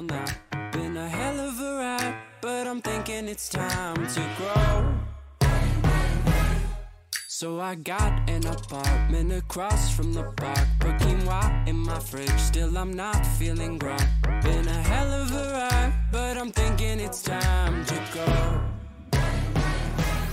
[7.41, 10.69] So I got an apartment across from the park.
[10.79, 13.97] Put quinoa in my fridge, still I'm not feeling grown.
[14.43, 18.27] Been a hell of a ride, but I'm thinking it's time to go.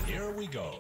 [0.06, 0.80] Here we go.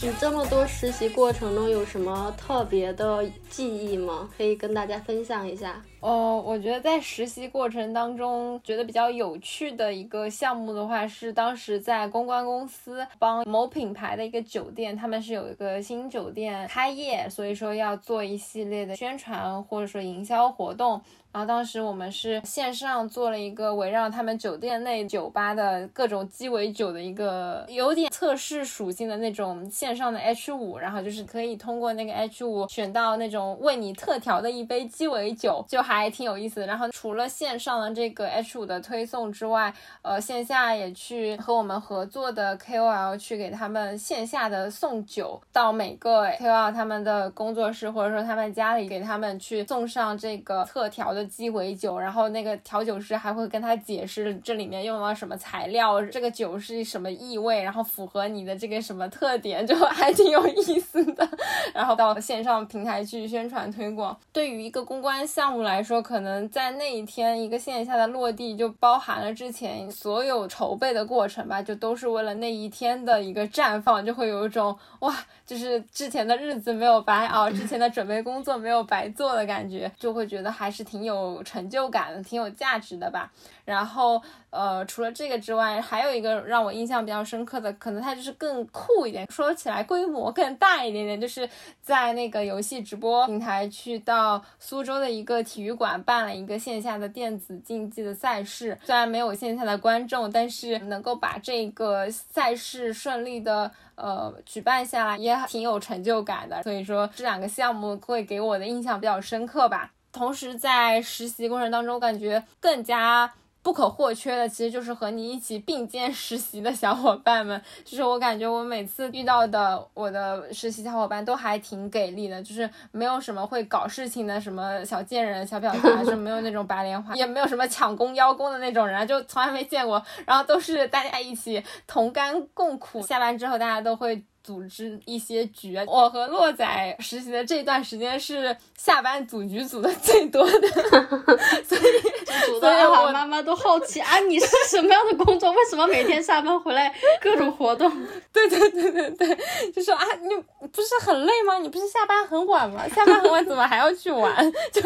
[0.00, 4.30] 你这么多实习过程中有什么特别的记忆吗？
[4.34, 5.82] 可以跟大家分享一下。
[6.00, 21.00] 哦，我觉得在实习过程当中，觉得比较有趣的一个项目的话，是当时在公关公司帮某品牌的一个酒店，他们是有一个新酒店开业，所以说要做一系列的宣传或者说营销活动。
[21.30, 36.66] 然后当时我们是线上做了一个围绕他们酒店内酒吧的各种鸡尾酒的一个有点测试属性的那种线上的 H 五，然后就是可以通过那个 H 五选到那种为你特调的一杯鸡尾酒，就还挺有意思的。
[36.66, 39.72] 然后除了线上的这个 H 五的推送之外，
[40.02, 51.24] 呃，线下也去和我们合作的 KOL 去给他们线下的送酒，到每个 KOL 他们的工作室或者说他们家里给他们去送上这个特调的。
[51.28, 61.28] 鸡尾酒，然后那个调酒师还会跟他解释这里面用了什么材料，这个酒是什么意味，然后符合你的这个什么特点，就 还挺有意思的。
[61.72, 64.18] 然后到线上平台去宣传推广。
[64.32, 75.14] 对于一个公关项目来来说，可能在那一天一个线下的落地就包含了之前所有筹备的过程吧，就都是为了那一天的一个绽放，就会有一种哇，
[75.48, 81.08] 就是之前的日子没有白熬，之前的准备工作没有白做的感觉，就会觉得还是挺。
[81.08, 83.32] 有成就感的，挺有价值的吧。
[83.64, 91.48] 然后，呃，除了这个之外，还有一个让我印象比较深刻的，可能它就是更酷一点，说起来规模更大一点点，就是
[91.82, 98.76] 在那个游戏直播平台去到苏州的一个体育馆办了一个线下的电子竞技的赛事。
[98.84, 106.62] 虽然没有线下的观众，但是能够把这个赛事顺利的呃举办下来，也挺有成就感的。
[106.62, 109.92] 所以说，这两个项目会给我的印象比较深刻吧。
[110.10, 113.30] 同时，在实习过程当中，感觉更加
[113.68, 117.60] 不可或缺的，其实就是和你一起并肩实习的小伙伴们。
[117.84, 130.02] 就是我感觉，我每次遇到的我的实习小伙伴都还挺给力的，就是没有什么会搞事情的什么小贱人、小婊子，就没有那种白莲花， 也没有什么抢功邀功的那种人，就从来没见过。
[130.24, 134.24] 然后都是大家一起同甘共苦，下班之后大家都会。
[134.48, 140.68] 组织一些局，我和洛仔实习的这段时间是下班组局组的最多的，
[141.62, 141.82] 所以
[142.58, 145.52] 所以我妈妈都好奇啊，你是什么样的工作？
[145.52, 147.92] 为什么每天下班回来各种活动？
[148.32, 149.38] 对对对对对，
[149.70, 150.34] 就说啊，你
[150.68, 151.58] 不是很累吗？
[151.58, 152.88] 你不是下班很晚吗？
[152.88, 154.50] 下班很晚怎么还要去玩？
[154.72, 154.80] 就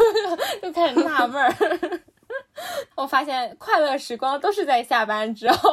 [0.61, 1.55] 就开始纳闷儿。
[2.95, 5.71] 我发现快乐时光都是在下班之后。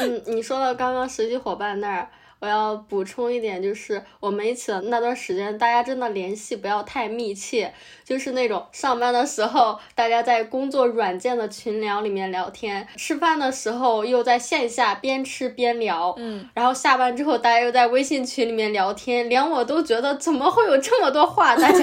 [0.00, 2.10] 嗯，你说到刚刚实习伙伴那儿。
[2.40, 7.74] 我要补充一点，就是我们一起的那段时间，大家真的联系不要太密切，
[8.04, 21.78] 就是那种上班的时候大家在工作软件的群聊里面聊天，吃饭的时候又在线下边吃边聊，嗯，然后下班之后大家又在微信群里面聊天，连我都觉得怎么会有这么多话，大家。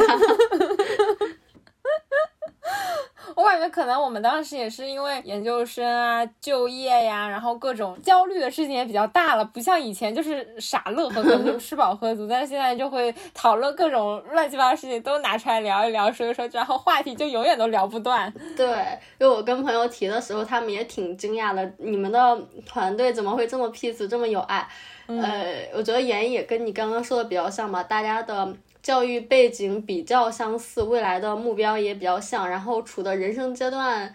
[3.35, 18.31] 我感觉可能我们当时也是因为研究生啊、就业呀，然后各种焦虑的事情也比较大了，不像以前就是傻乐呵呵就 吃饱喝足，但是现在就会讨论各种乱七八糟事情都拿出来聊一聊，说一说，然后话题就永远都聊不断。
[18.55, 18.67] 对，
[19.19, 24.67] 因为我跟朋友提的时候，他们也挺惊讶的，你们的团队怎么会这么 peace，这么有爱？
[25.07, 28.53] 呃，我觉得原因也跟你刚刚说的比较像吧，大家的。
[28.85, 34.13] 教育背景比较相似，未来的目标也比较像，然后处的人生阶段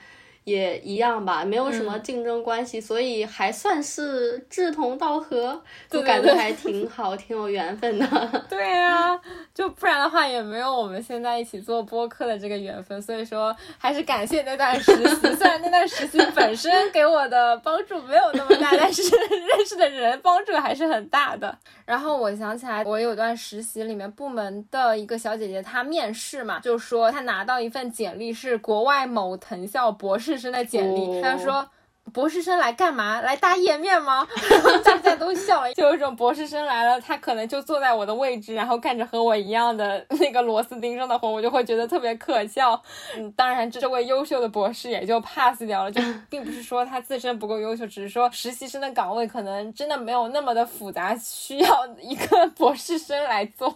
[0.50, 8.06] 也一样吧，没有什么竞争关系，所以还算是志同道合，就感觉还挺好，挺有缘分的。
[8.50, 9.18] 对呀，
[9.54, 13.00] 就不然的话也没有我们现在一起做播客的这个缘分。
[13.00, 19.02] 所以说，还是感谢那段实习，虽然那段实习本身给我的帮助没有那么大，但是
[19.56, 21.56] 认识的人帮助还是很大的。
[21.86, 30.39] 然后我想起来，我有段实习里面部门的一个小姐姐，她面试嘛，就说她拿到一份简历是国外某藤校博士。
[30.40, 31.68] 生的简历，他就说
[32.12, 33.20] 博士生来干嘛？
[33.20, 34.26] 来搭页面吗？
[34.50, 42.82] 然后大家都笑了， 就有一种博士生来了，他可能就坐在我的位置，然后干着和我一样的 那个螺丝钉上的活，我就会觉得特别可笑。
[43.16, 53.72] 嗯，当然这位优秀的博士也就 pass 掉了，就并不是说他自身不够优秀，只是说实习生的岗位可能真的没有那么的复杂，需要一个博士生来做。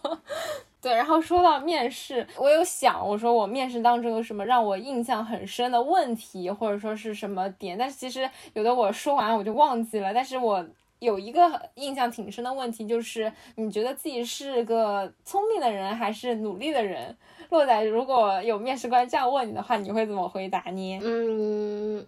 [0.85, 10.13] 对，然后说到面试，我有想，我说我面试当中有什么让我印象很深的问题，或者说是什么点，但是其实有的我说完我就忘记了。
[10.13, 10.63] 但是我
[10.99, 17.17] 有一个印象挺深的问题，就是你觉得自己是个聪明的人还是努力的人？
[17.49, 21.01] 洛仔，如果有面试官这样问你的话，你会怎么回答呢？
[21.03, 22.07] 嗯。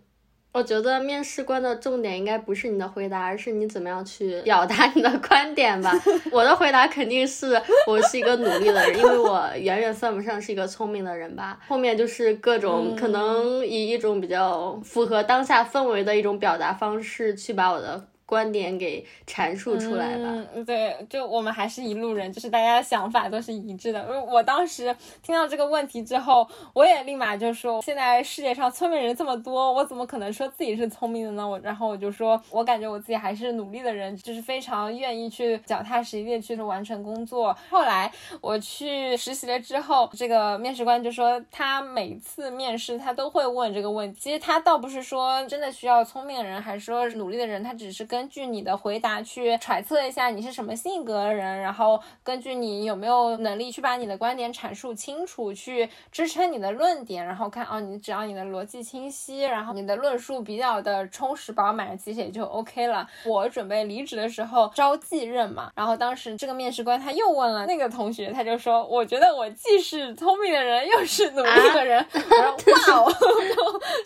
[0.57, 5.93] 我觉得面试官的重点应该不是你的回答，而是你怎么样去表达你的观点吧。
[6.33, 11.59] 我的回答肯定是我是一个努力的人，因为我远远算不上是一个聪明的人吧。
[11.69, 18.07] 后面就是各种可能以一种比较符合当下氛围的一种表达方式去把我的。
[18.27, 20.47] 观点给阐述出来吧。
[20.53, 24.05] 嗯，对，就我们还是一路人，就是大家想法都是一致的。
[24.29, 31.49] 我当时听到这个问题之后，我也立马就说，现在世界上聪明人这么多，我怎么可能说自己是聪明的呢？
[31.49, 37.57] 我然后我就说，我感觉我自己还是努力的人，就是非常愿意去脚踏实地去完成工作。
[37.71, 38.11] 后来
[38.41, 44.21] 我去实习了之后，这个面试官就说，他每次面试他都会问这个问题。
[44.21, 48.16] 其实他倒不是说真的需要聪明的人，还是说努力的人，他只是跟。
[48.17, 63.07] 根据你的回答去揣测一下你是什么性格的人，然后根据你有没有能力去把你的观点阐述清楚，去支撑你的论点，然后看哦，你只要你的逻辑清晰，然后你的论述比较的充实饱满，其实也就 OK 了。
[63.27, 72.03] 我准备离职的时候招继任嘛，然后当时这个面试官他又问了那个同学，他就说，我觉得我既是聪明的人，又是努力的人。
[72.15, 73.13] 我说 哇哦，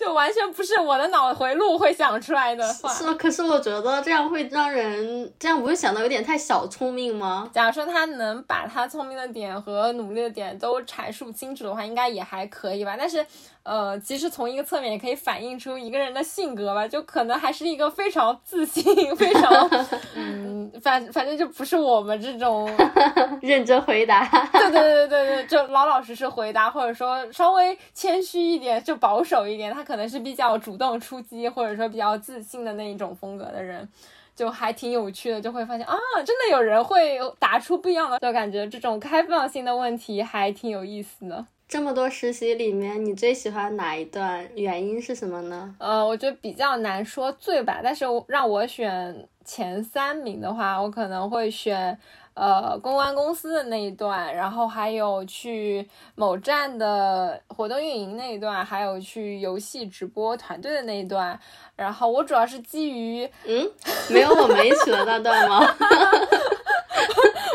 [0.01, 2.93] 就 就完全不是我的脑回路会想出来的话。
[2.93, 4.00] 是，可是我觉得。
[4.01, 7.51] 这样会让人这样不会显得有点太小聪明吗？
[7.53, 12.97] 假如说他能把他聪明的点和努力的点都阐述清楚的话，应该也还可以吧。
[12.99, 13.25] 但是。
[13.63, 19.51] 呃，其实从一个侧面也可以反映出一个人的性格吧，就可能还是一个非常自信、非常
[20.17, 22.69] 嗯，反反正就不是我们这种
[23.43, 24.27] 认真回答。
[24.53, 29.73] 对对对对对对，就老老实实回答，或者说稍微谦虚一点，就保守一点。
[29.73, 33.87] 他可能是比较主动出击，或者说比较自信的那一种风格的人，
[34.35, 35.41] 就还挺有趣的。
[35.41, 35.95] 就会发现啊，
[36.25, 41.45] 真的有人会答出不一样的，就感觉这种开放性的问题还挺有意思的。
[41.71, 44.45] 这么多实习里面，你最喜欢哪一段？
[44.57, 45.73] 原因是什么呢？
[45.79, 51.97] 呃，我觉得比较难说最吧，但是让我选前三名的话，我可能会选
[52.41, 61.39] 呃公关公司的那一段，然后还有去某站的活动运营那一段，还有去游戏直播团队的那一段。
[61.77, 63.71] 然后我主要是基于嗯，
[64.09, 65.61] 没有我们一起的那段吗？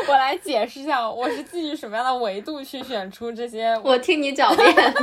[0.08, 3.76] 我来解释一下，我是基于什么样的维度去选出这些？
[3.82, 4.72] 我听你狡辩。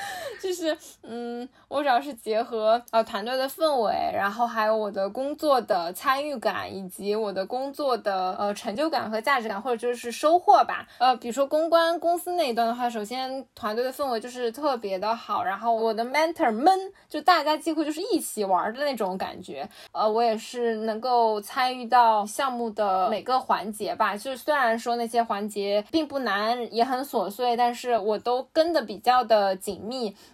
[0.40, 10.86] 就是，嗯，我主要是结合呃团队的氛围，然后还有我的工作的参与感，以及我的工作的呃成就感和价值感，或者就是收获吧。
[10.98, 16.74] 呃，比如说公关公司那一段的话，首先团队的氛围就是特别的好，然后我的 mentor 们
[17.08, 19.68] 就大家几乎就是一起玩的那种感觉。
[19.92, 29.89] 呃，我也是能够参与到项目的每个环节吧，就虽然说那些环节并不难，也很琐碎，但是我都跟的比较的紧密。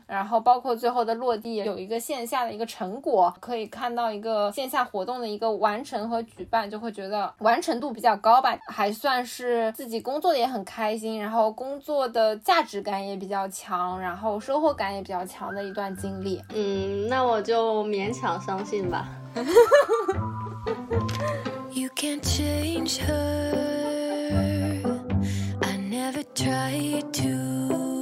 [0.06, 16.42] 然后包括最后的落地，有一个线下的一个成果，可以看到一个线下活动的一个完成和举办，就会觉得完成度比较高吧，还算是自己工作的也很开心，然后工作的价值感也比较强，然后收获感也比较强的一段经历。
[16.54, 19.08] 嗯，那我就勉强相信吧。
[21.72, 23.52] You can't change her.
[25.60, 27.95] I never tried to.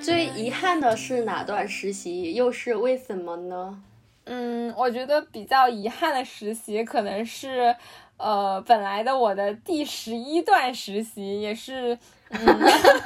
[0.00, 2.34] 最遗憾的是哪段实习？
[2.34, 3.82] 又是为什么呢？
[4.24, 7.74] 嗯，我觉得比较遗憾的实习可能是，
[8.16, 11.98] 呃，本来的我的第十一段实习，也是。
[12.30, 12.40] 嗯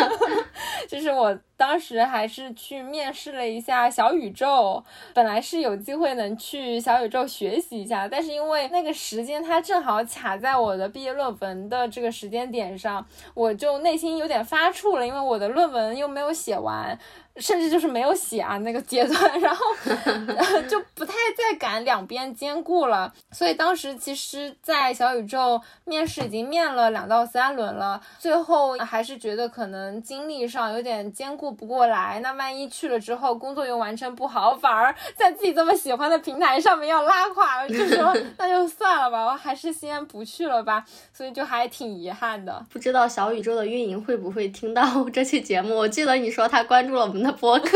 [0.88, 4.84] 就是我当时还是去面试了一下小宇宙，
[5.14, 16.98] 本来是有机会能去小宇宙学习一下，但是因为那个时间它正好卡在我的毕业论文的这个时间点上，我就内心有点发怵了，因为我的论文又没有写完。
[17.38, 19.62] 甚至就是没有写啊那个阶段， 然后
[20.70, 23.12] 就不太再敢两边兼顾了。
[23.30, 32.18] 所以当时其实，在小宇宙面试已经面了两到三轮了，最后还是觉得可能精力上有点兼顾不过来。
[32.22, 40.84] 那万一去了之后工作又完成不好，反而在自己这么喜欢的平台上面要拉垮，就说 那就算了吧，我还是先不去了吧。
[41.12, 42.66] 所以就还挺遗憾的。
[42.72, 44.82] 不知道小宇宙的运营会不会听到
[45.14, 45.76] 这期节目？
[45.76, 47.36] 我记得你说他关注了我们的。
[47.36, 47.68] 播客，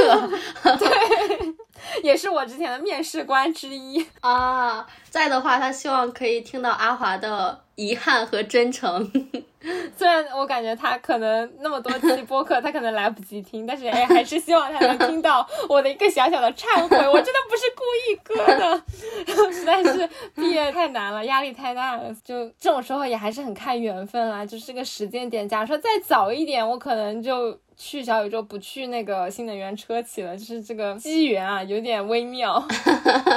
[0.79, 1.55] 对，
[2.03, 4.87] 也是我之前的面试官之一啊。
[5.11, 9.11] 在的话，他希望可以听到阿华的遗憾和真诚。
[9.97, 16.97] 虽然我感觉他可能那么多期播客，他可能来不及听，但是哎，还是希望他能听到我的一个小小的忏悔。
[16.97, 18.83] 我真的不是故意割的，
[19.53, 22.15] 实在是毕业太难了，压力太大了。
[22.25, 25.47] 就这种时候也还是很看缘分啦，就是个时间点。
[25.49, 27.59] 假如说再早一点，我可能就。
[27.83, 32.63] 去小宇宙不去那个新能源车企了，就是这个机缘啊，有点微妙。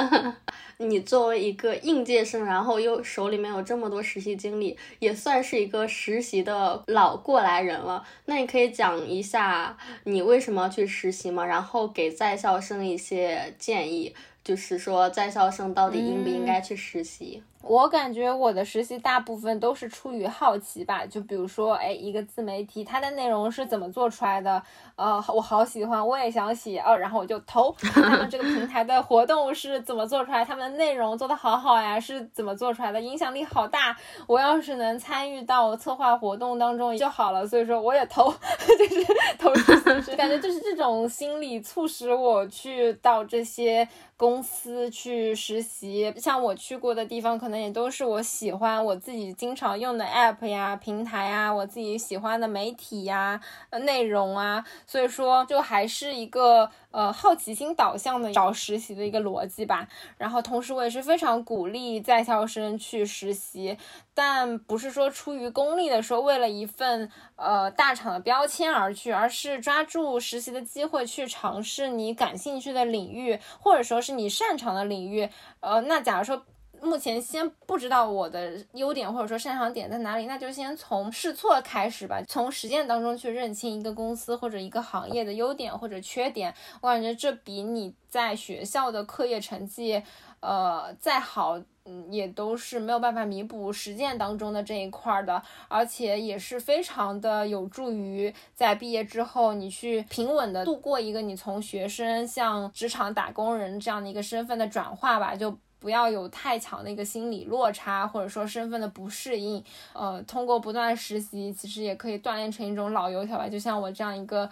[0.76, 8.06] 你作为一个应届生，然后又手里面有这么多实习经历，也算是一个实习的老过来人了。
[8.26, 11.44] 那你可以讲一下你为什么要去实习吗？
[11.44, 17.42] 然后给在校生一些建议，就是说在校生到底应不应该去实习？
[17.66, 24.62] 我感觉我的实习大部分都是出于好奇吧，就比如说，哎，一个自媒体它的内容是怎么做出来的？
[24.96, 27.74] 呃，我好喜欢，我也想写哦，然后我就投。
[27.94, 30.44] 他们这个平台的活动是怎么做出来？
[30.44, 33.00] 他们的内容做的好好呀，是怎么做出来的？
[33.00, 33.96] 影响力好大，
[34.26, 37.46] 我要是能参与到策划活动当中就好了。
[37.46, 38.30] 所以说我也投，
[38.78, 39.06] 就是
[39.38, 43.88] 投实习，感觉就是这种心理促使我去到这些。
[44.16, 53.40] 公司去实习，像我去过的地方，可能也都是我喜欢、我自己经常用的 app 呀、平台呀，我自己喜欢的媒体呀、
[53.82, 56.70] 内容啊，所以说就还是一个。
[56.94, 59.88] 呃，好奇心导向的找实习的一个逻辑吧。
[60.16, 63.76] 然后，同时我也是非常鼓励在校生去实习，
[64.14, 75.28] 但不是说出于功利的说为了一份呃大厂的标签而去，而是抓住实习的机会去尝试你感兴趣的领域，或者说是你擅长的领域。
[75.58, 76.44] 呃，那假如说。
[76.84, 86.54] 目前先不知道我的优点或者说擅长点在哪里，那就先从试错开始吧，从实践当中去认清一个公司或者一个行业的优点或者缺点。
[86.80, 90.02] 我感觉这比你在学校的课业成绩，
[90.40, 105.58] 呃，再好，嗯，也都是没有办法弥补实践当中的这一块的，而且也是非常的有助于在毕业之后你去平稳的度过一个你从学生向职场打工人这样的一个身份的转化吧，就。
[105.84, 109.62] 不要有太强的一个心理落差，或者说身份的不适应。
[109.92, 113.46] 呃，通过不断实习，其实也可以锻炼成一种老油条吧。
[113.46, 114.48] 就像我这样一个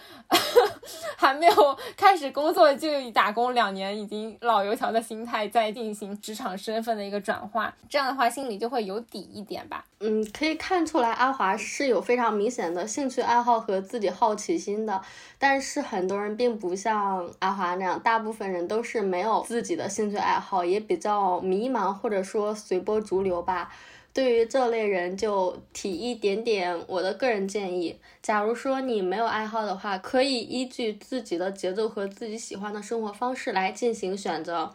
[1.17, 7.75] 还没有开始工作就打工两年，已经老油条的心态，在进行职场身份的一个转化。
[7.89, 9.87] 这样的话，心里就会有底一点吧。
[10.01, 15.01] 嗯，可以看出来阿华是有非常明显的兴趣爱好和自己好奇心的。
[15.39, 21.22] 但是很多人并不像阿华那样，大部分人都是没有自己的兴趣爱好，也比较。
[21.41, 23.73] 迷茫或者说随波逐流吧。
[24.15, 27.99] 对于这类人，就提一点点我的个人建议。
[28.21, 34.75] 假如说你没有爱好的话，可以依据自己的节奏和自己喜欢的生活方式来进行选择。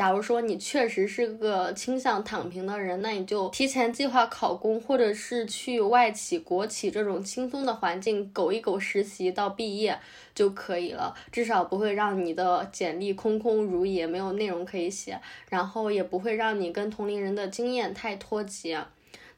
[0.00, 9.98] 假如说你确实是个倾向躺平的人，那你就提前计划考公，或者是去外企、国企这种轻松的环境苟一苟实习到毕业
[10.34, 15.20] 就可以了，至少不会让你的简历空空如也，没有内容可以写，
[15.50, 18.82] 然后也不会让你跟同龄人的经验太脱节。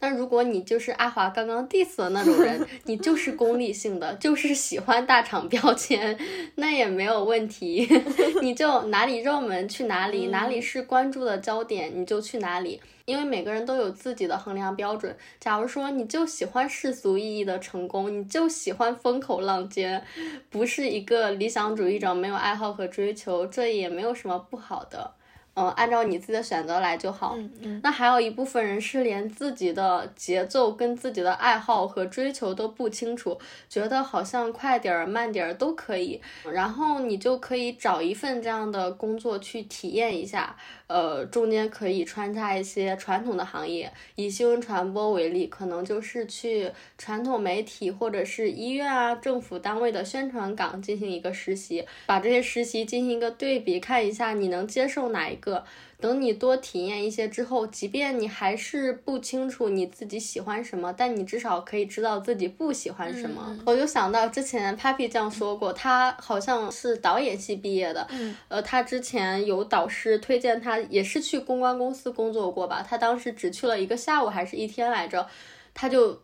[0.03, 6.19] 那如果你就是阿华刚刚 diss 的那种人， 你就是功利性的，就是喜欢大厂标签，
[6.57, 7.89] 那也没有问题，
[8.43, 15.17] 你就哪里热门去哪里，哪里是关注的焦点你就去哪里，因为每个人都有自己的衡量标准。
[15.39, 20.05] 假如说你就喜欢世俗意义的成功，你就喜欢风口浪尖，
[20.51, 25.13] 不是一个理想主义者，没有爱好和追求，这也没有什么不好的。
[25.55, 27.35] 嗯，按照你自己的选择来就好。
[27.37, 27.81] 嗯嗯。
[27.83, 33.39] 那还有一部分人是连自己的节奏跟自己的爱好和追求都不清楚，
[33.69, 36.21] 觉得好像快点儿慢点儿都可以。
[36.51, 43.93] 然后你就可以找一份这样的工作去体验一下，呃，中间可以穿插一些传统的行业。
[44.15, 55.63] 以新闻传播为例，可能就是去传统媒体或者是医院啊、政府单位的宣传岗进行一个实习，把这些实习进行一个对比，看一下你能接受哪一个。
[56.01, 63.57] 等你多体验一些之后，即便你还是不清楚你自己喜欢什么，但你至少可以知道自己不喜欢什么。
[63.65, 68.09] 我就想到之前 Papi 酱说过，他好像是导演系毕业的，
[68.49, 75.29] 呃，他之前有导师推荐他，也是去公关公司工作过吧，他当时只去了一个下午还是一天来着，
[75.75, 76.21] 他就。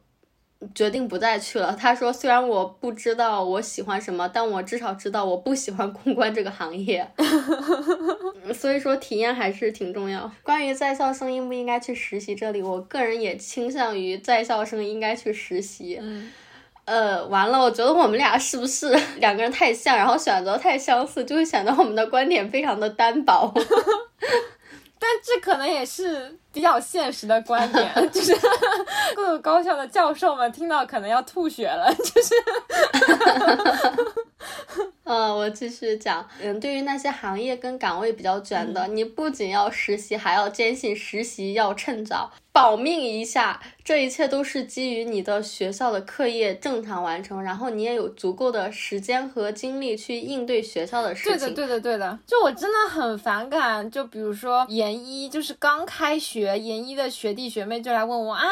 [0.74, 1.72] 决定不再去了。
[1.78, 7.08] 他说：“虽然我不知道我喜欢什么，但我至少知道我不喜欢公关这个行业。
[8.52, 10.30] 所以说，体验还是挺重要。
[10.42, 15.98] 关于在校生应不应该去实习，这里我个人也倾向于在校生应该去实习。
[16.00, 16.30] 嗯，
[16.86, 18.88] 呃，完了，我觉得我们俩是不是
[19.20, 23.52] 两个人太像，然后选择太相似，就会显得我们的观点非常的单薄。
[25.00, 28.36] 但这可能也是。”比较现实的观点， 就是
[29.14, 32.34] 各个高校的教授们听到可能要吐血了，就是。
[35.04, 43.60] 呃，我继续讲，嗯，对于那些行业跟岗位比较卷的，你不仅要实习，还要坚信实习要趁早，保命一下。
[43.82, 51.38] 这一切都是基于你的学校的课业正常完成，然后你也有足够的时间和精力去应对学校的事情。
[51.38, 52.18] 对的，对的，对的。
[52.26, 58.44] 就我真的很反感，就比如说研一，就是刚开学，研一的学弟学妹就来问我啊，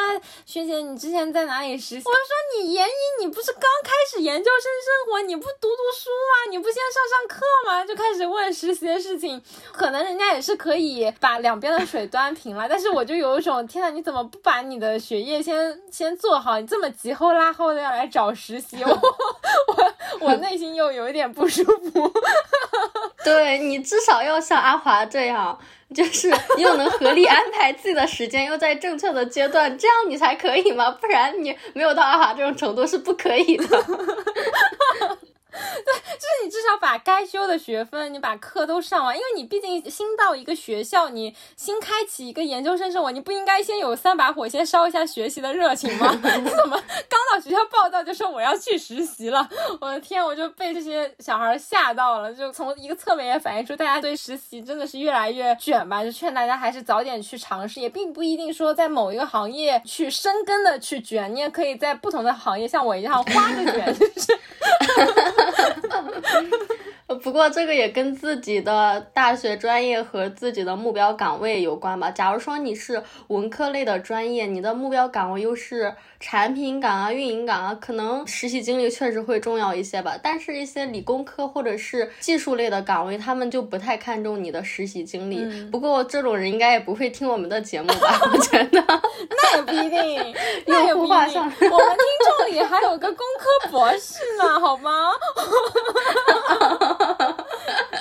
[0.47, 2.03] 学姐你之前在哪里实习？
[2.07, 6.51] 我说你研一，你不是刚开始研究生生活，你不读读书吗？
[6.51, 7.85] 你不先上上课吗？
[7.85, 9.41] 就开始问实习的事情，
[9.72, 16.59] 可能人家也是可以把两边的水端平了， 但是我就有一种，天呐，你怎么不把你的学业先先做好？
[16.59, 18.91] 你这么急后拉后的要来找实习，我
[19.68, 22.12] 我我内心又有一点不舒服。
[23.24, 25.59] 对你至少要像阿华这样，
[25.93, 30.91] 就是又能合理安排自己的时间，又在正确的阶段，这样你才可以嘛？
[30.93, 33.66] 不然你没有到阿华这种程度是不可以的。
[35.84, 46.11] 对，就是你至少把该修的学分，你把课都上完，因为你毕竟新到一个学校，你新开启一个研究生生活，你不应该先有三把火，先烧一下学习的热情吗？
[46.12, 49.48] 你怎么刚到学校报道就说我要去实习了？
[49.80, 52.32] 我的天，我就被这些小孩吓到了。
[52.34, 56.04] 就从一个侧面也反映出大家对实习真的是越来越卷吧。
[56.04, 64.38] 就劝大家还是早点去尝试，也并不一定说在某一个行业去深耕的去卷，你也可以在不同的行业像我一样花着卷，就是。
[65.47, 72.11] 啊哈哈哈哈哈哈不过这个也跟自己的大学专业和自己的目标岗位有关吧。
[72.11, 80.18] 假如说你是文科类的专业，你的目标岗位又是产品岗啊、运营岗啊，可能实习经历确实会重要一些吧。
[80.20, 85.70] 但是，一些理工科或者是技术类的岗位，他们就不太看重你的实习经历。
[85.70, 88.20] 不过，这种人应该也不会听我们的节目吧？
[88.32, 88.82] 我觉得
[89.30, 90.34] 那也不一定，
[90.66, 91.40] 那也不一定。
[91.40, 95.11] 我们听众里还有个工科博士呢，好吗？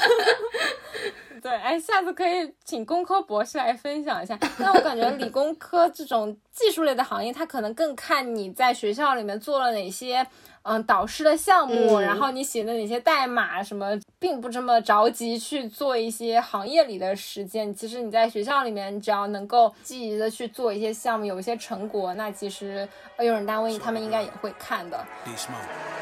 [1.41, 4.35] 对，哎，下次可以请工科博士来分享一下。
[4.57, 10.25] 那我感觉理工科这种技术类的行业，它可能更看你在学校里面做了哪些，
[10.63, 17.71] 嗯，导师的项目，然后你写的哪些代码什么，并不这么着急去做一些行业里的实践。
[17.71, 22.89] 其实你在学校里面，只要能够积极的去做一些项目，有一些成果，那其实
[23.19, 25.05] 用人单位他们应该也会看的。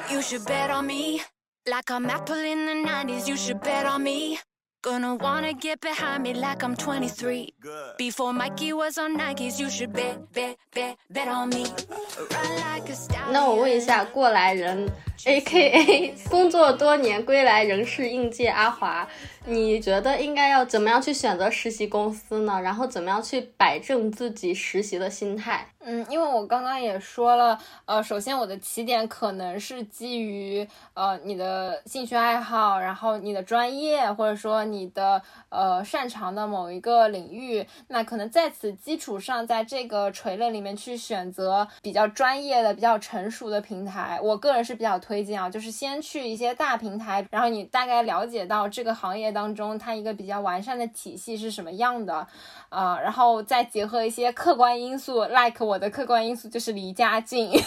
[0.10, 1.22] You should bet on me,
[1.68, 3.28] like I'm Apple in the '90s.
[3.28, 4.40] You should bet on me.
[4.82, 7.54] Gonna wanna get behind me like I'm 23.
[7.98, 11.64] Before Mikey was on Nikes, you should bet, bet, bet, bet on me.
[11.64, 13.32] Run like a star.
[13.32, 14.92] 那我问一下过来人
[15.26, 16.14] ，A.K.A.
[16.30, 19.08] 工作多年归来仍是应届阿华。
[19.46, 22.60] 你觉得应该要怎么样去选择实习公司呢？
[22.62, 25.66] 然后怎么样去摆正自己实习的心态？
[25.86, 45.24] 嗯，因为我刚刚也说了，呃，首先我的起点可能是基于呃你的兴趣爱好，然后你的专业，或者说你的呃擅长的某一个领域，那可能在此基础上，在这个垂类里面去选择比较专业的、比较成熟的平台，我个人是比较推。
[45.24, 52.28] 荐啊，就是先去一些大平台，然后你大概了解到这个行业当中它一个比较完善的体系是什么样的，
[52.68, 57.52] 呃，然后再结合一些客观因素，like 我的客观因素就是离家近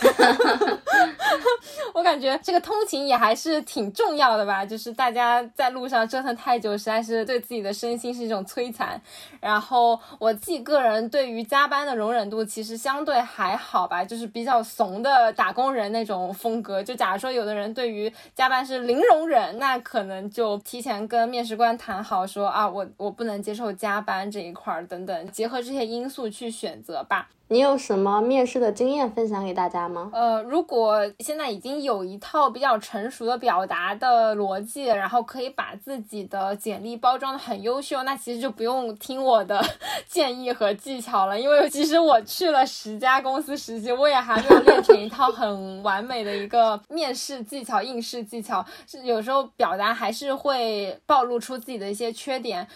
[1.92, 9.00] 我感觉这个通勤也还是挺重要的吧，就是大家在路上折腾太久，实在是对自己的身心是一种摧残。
[9.40, 16.82] 然后我自己个人对于加班的容忍度其实相对还好吧，就是比较怂的打工人那种风格。
[16.82, 27.28] 就假如说有的人对于加班是零容忍，那可能就提前跟面试官谈好，说啊，我我不能接受加班这一块儿等等，结合这些因素去选择吧。
[27.48, 30.10] 你有什么面试的经验分享给大家吗？
[30.12, 39.64] 呃，如果现在已经有一套比较成熟的表达的逻辑，然后可以把自己的简历包装的很优秀，那其实就不用听我的
[40.08, 41.40] 建议和技巧了。
[41.40, 52.66] 因为其实我去了十家公司实习，我也还没有练成一套很完美的一个面试技巧、应试技巧，是有时候表达还是会暴露出自己的一些缺点。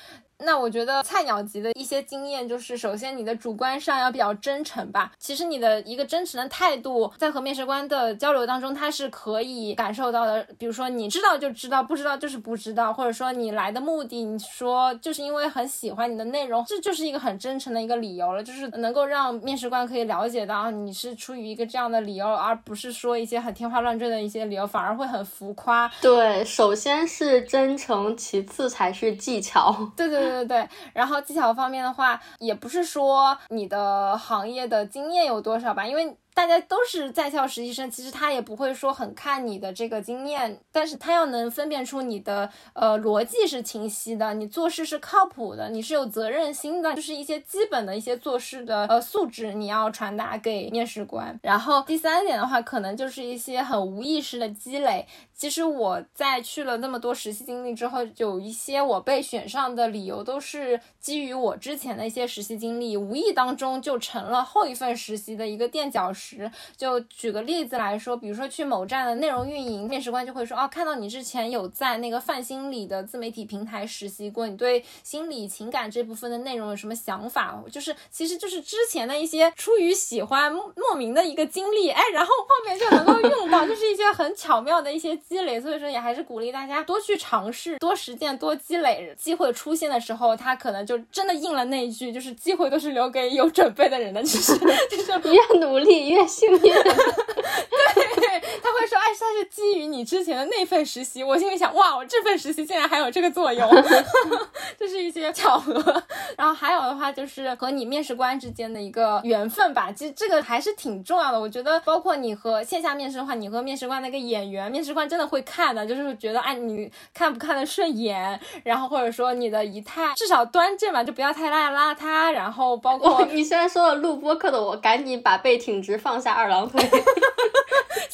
[0.42, 5.12] 那我觉得菜鸟级的一些经验就是，首先你的主观上要比较真诚吧。
[5.18, 10.46] 其实你的一个真诚的态度，在和面试官的交流当中，他是可以感受到的。
[10.58, 25.90] 比如说你知道就知道，不知道就是不知道，或者说你来的目的，你说就是因为很喜欢你的内容，这就是一个很真诚的一个理由了，就是能够让面试官可以了解到你是出于一个这样的理由，而不是说一些很天花乱坠的一些理由，反而会很浮夸。
[26.00, 29.90] 对，首先是真诚，其次才是技巧。
[29.96, 30.29] 对对对。
[30.30, 36.16] 对对对，然后技巧方面的话，也不是说你的行业的经验有多少吧，因为。
[36.32, 51.36] 大家都是在校实习生，其实他也不会说很看你的这个经验，但是他要能分辨出你的呃逻辑是清晰的，你做事是靠谱的，你是有责任心的，就是一些基本的一些做事的呃素质，你要传达给面试官。
[51.42, 55.06] 然后第三点的话，可能就是一些很无意识的积累。
[55.40, 66.52] 其实我在去了那么多实习经历之后，有一些我被选上的理由都是基于我之前的一些实习经历，无意当中就成了后一份实习的一个垫脚石。
[66.76, 77.58] 就举个例子来说，比如说去某站的内容运营，面试官就会说，哦，看到你之前有在那个泛心理的自媒体平台实习过，你对心理情感这部分的内容有什么想法？
[77.72, 85.60] 就是，其实就是之前的一些出于喜欢莫名的一个经历，哎，然后后面就能够用到，就是一些很巧妙的一些积累。
[85.60, 89.14] 所以说，也还是鼓励大家多去尝试，多实践，多积累。
[89.16, 94.20] 机会出现的时候，他可能就真的应了那一句，就是机会都是留给有准备的人的。
[94.22, 94.58] 就是，
[94.90, 96.26] 就是越努力越。
[96.26, 96.72] 幸运，对，
[98.38, 103.68] 他会说，哎，他是基于你之前的那份实习，我心里想，哇，我这份实习竟然还有这个作用，
[104.78, 106.02] 这是一些巧合。
[106.36, 111.40] 然后还有的话就是和你面试官之间的一个缘分吧，其实这个还是挺重要的。
[111.40, 122.30] 我觉得，包括你和线下面试的话，你和面试官那个眼缘，面试官真的会看的，就是觉得，哎，你看不看得顺眼，然后或者说你的仪态至少端正嘛，就不要太邋邋遢。
[122.32, 126.80] 然后包括你虽然说了录播课的我，赶紧把背挺直，放下二郎腿。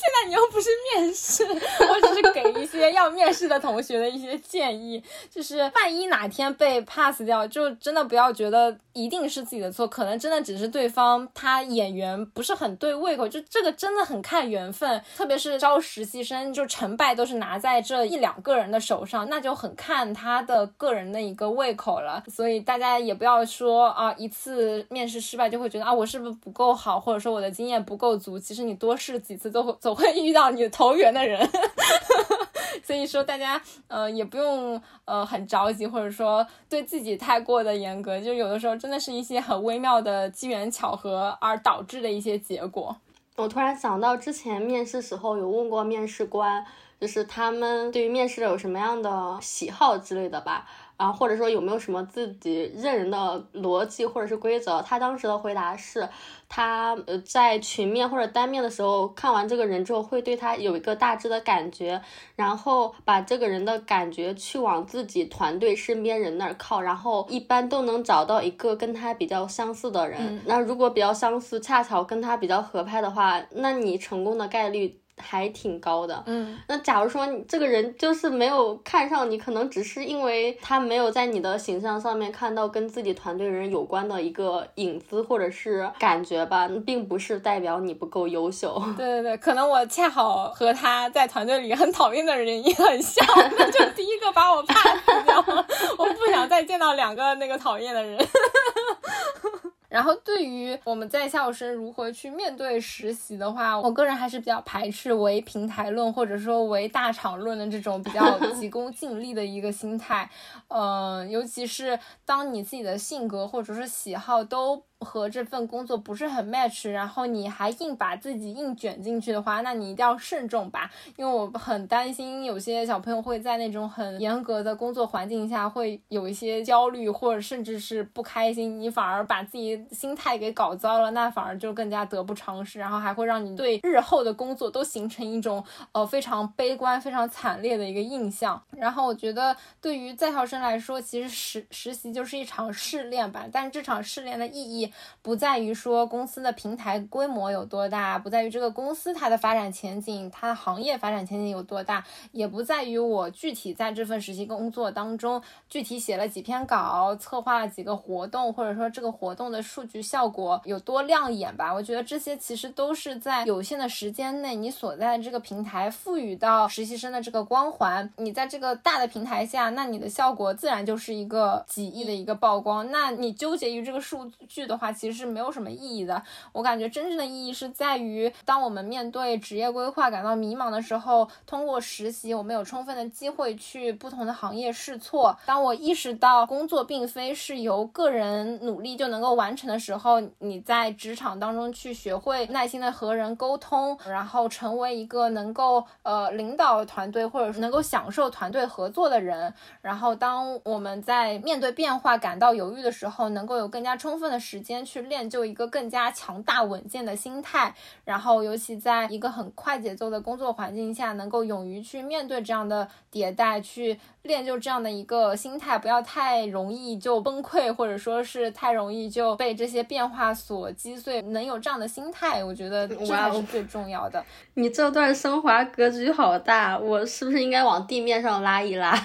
[0.07, 22.23] 现在你又不是面试，我只是给一些要面试的同学的一些建议，就是万一哪天被 pass 掉，就真的不要觉得一定是自己的错，可能真的只是对方他演员不是很对胃口，就这个真的很看缘分，特别是招实习生，就成败都是拿在这一两个人的手上，那就很看他的个人的一个胃口了。
[22.29, 28.39] 所以大家也不要说啊，一次面试失败就会觉得啊，我是不是不够好，或者说我的经验不够足。
[28.39, 31.49] 其实你多试几次，都会走会遇到你投缘的人。
[32.85, 38.21] 所以说，大家呃也不用呃很着急，或者说对自己太过的严格。
[38.21, 42.95] 就有的时候真的是一些很微妙的机缘巧合而导致的一些结果。
[43.35, 46.65] 我突然想到，之前面试时候有问过面试官，
[47.01, 50.69] 就是他们对于面试有什么样的喜好之类的吧。
[50.97, 54.81] 啊，或者说有没有什么自己认人的逻辑或者是规则？
[54.83, 56.09] 他当时的回答是，
[56.49, 62.01] 他呃在群面或者单面的时候看完这个人之后，会对他有一个大致的感觉，
[62.35, 70.41] 然后把这个人的感觉去往自己团队身边人那儿靠，然后一般都能找到一个跟他比较相似的人。
[70.47, 75.01] 那如果比较相似，恰巧跟他比较合拍的话，那你成功的概率。
[75.23, 88.81] 还挺高的，嗯，那假如说你这个人就是没有看上你，可能只是因为他没有在你的形象上面看到跟自己团队人有关的一个影子或者是感觉吧，并不是代表你不够优秀。
[88.97, 93.27] 对对对，可能我恰好和他在团队里很讨厌的人也很像，
[93.59, 95.39] 那就第一个把我 pass 掉，
[95.99, 98.19] 我不想再见到两个那个讨厌的人。
[99.97, 110.29] 然后对于我们在校生如何去面对实习的话，我个人还是比较排斥唯平台论或者说唯大厂论的这种比较 急功近利的一个心态。
[110.69, 114.83] 嗯，尤其是当你自己的性格或者是喜好都。
[115.01, 120.91] 和这份工作不是很 match，然后你还硬把自己硬卷进去的话，那你一定要慎重吧。
[121.17, 138.61] 因为我很担心有些小朋友会在那种很严格的工作环境下会有一些焦虑，或者甚至是不开心，你反而把自己心态给搞糟了，那反而就更加得不偿失，然后还会让你对日后的工作都形成一种呃非常悲观、非常惨烈的一个印象。
[138.71, 144.86] 然后我觉得对于在校生来说，其实实实习就是一场试炼吧，但是这场试炼的意义。
[145.23, 161.73] 不在于说公司的平台规模有多大，不在于这个公司它的发展前景，它的行业发展前景有多大，也不在于我具体在这份实习工作当中具体写了几篇稿，策划了几个活动，或者说这个活动的数据效果有多亮眼吧。
[161.73, 168.13] 我觉得这些其实都是在有限的时间内，你所在的这个平台赋予到实习生的这个光环。
[168.17, 172.91] 你在这个大的平台下，那你的效果自然就是一个几亿的一个曝光。
[172.91, 176.23] 那你纠结于这个数据的话，其实是没有什么意义的。
[176.53, 185.37] 我感觉真正的意义是在于，当我们面对职业规划感到迷茫的时候，通过实习，我们有充分的机会去不同的行业试错。
[185.47, 199.53] 当我意识到工作并非是由个人努力就能够完成的时候，你在职场当中去学会耐心的和人沟通，然后成为一个能够呃领导团队或者是能够享受团队合作的人。
[199.81, 204.87] 然后当我们在面对变化感到犹豫的时候，能够有更加充分的时间。
[204.87, 221.21] 去练就一个更加强大稳健的心态，然后尤其在一个很快节奏的工作环境下，能够勇于去面对这样的迭代，去练就这样的一个心态，不要太容易就崩溃，或者说是太容易就被这些变化所击碎。
[221.23, 224.25] 能有这样的心态，我觉得这才是最重要的。
[224.55, 228.97] 你这段升华格局好大，我是不是应该往地面上拉一拉？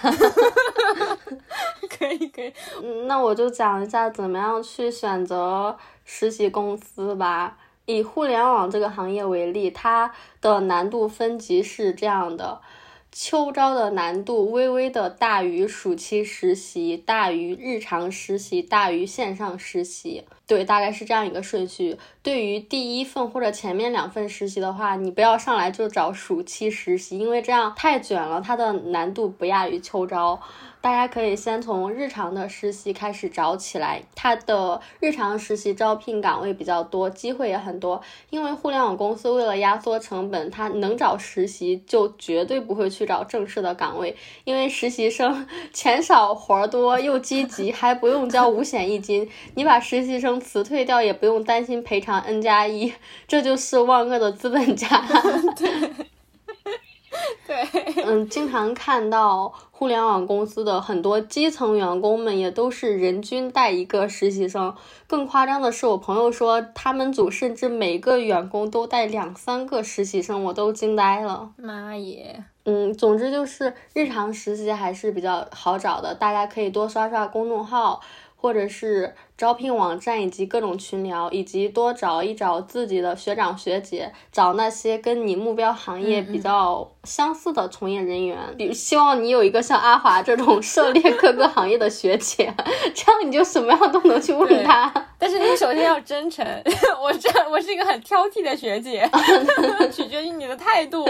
[1.90, 2.54] 可以可以，
[2.84, 7.58] 嗯，那我就讲一下怎么样去选择和实习公司吧。
[7.86, 12.62] 以互联网这个行业为例，它的难度分级是这样的：
[13.12, 20.24] 秋招的难度微微的大于暑期实习，大于日常实习，大于线上实习。
[20.48, 21.98] 对，大概是这样一个顺序。
[22.22, 30.40] 对于第一份或者前面两份实习的话，你不要上来就找暑期实习，因为这样太卷了，它的难度不亚于秋招。
[30.82, 38.02] 大家可以先从日常的实习开始找起来，它的日常实习招聘岗位比较多，机会也很多。
[38.32, 52.92] 因为互联网公司为了压缩成本，它能找实习就绝对不会去找正式的岗位，因为实习生 钱少活多又积极，还不用交五险一金，你把实习生辞退掉也不用担心赔偿 N 加一，
[53.28, 54.88] 这就是万恶的资本家。
[55.56, 56.11] 对。
[57.46, 57.58] 对，
[58.06, 64.74] 嗯，经常看到互联网公司的很多基层员工们也都是人均带一个实习生。
[65.08, 71.52] 更夸张的是，我朋友说他们组甚至每个员工都带两三个实习生，我都惊呆了。
[71.58, 72.46] 妈耶！
[72.64, 78.00] 嗯，总之就是日常实习还是比较好找的，大家可以多刷刷公众号。
[78.42, 88.36] 或者是招聘网站以及各种群聊，以及多找一找自己的学长学姐，找那些跟你目标行业比较相似的从业人员。
[88.58, 92.52] 比希望你有一个像阿华这种 涉猎各个行业的学姐，
[92.96, 94.92] 这样你就什么样都能去问他。
[95.20, 96.44] 但是你首先要真诚，
[97.00, 99.08] 我这我是一个很挑剔的学姐，
[99.94, 101.06] 取决于你的态度。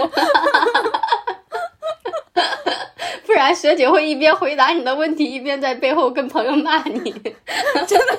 [3.32, 7.10] 不然学姐会一边回答你的问题，一边在背后跟朋友骂你。
[7.88, 8.18] 真的。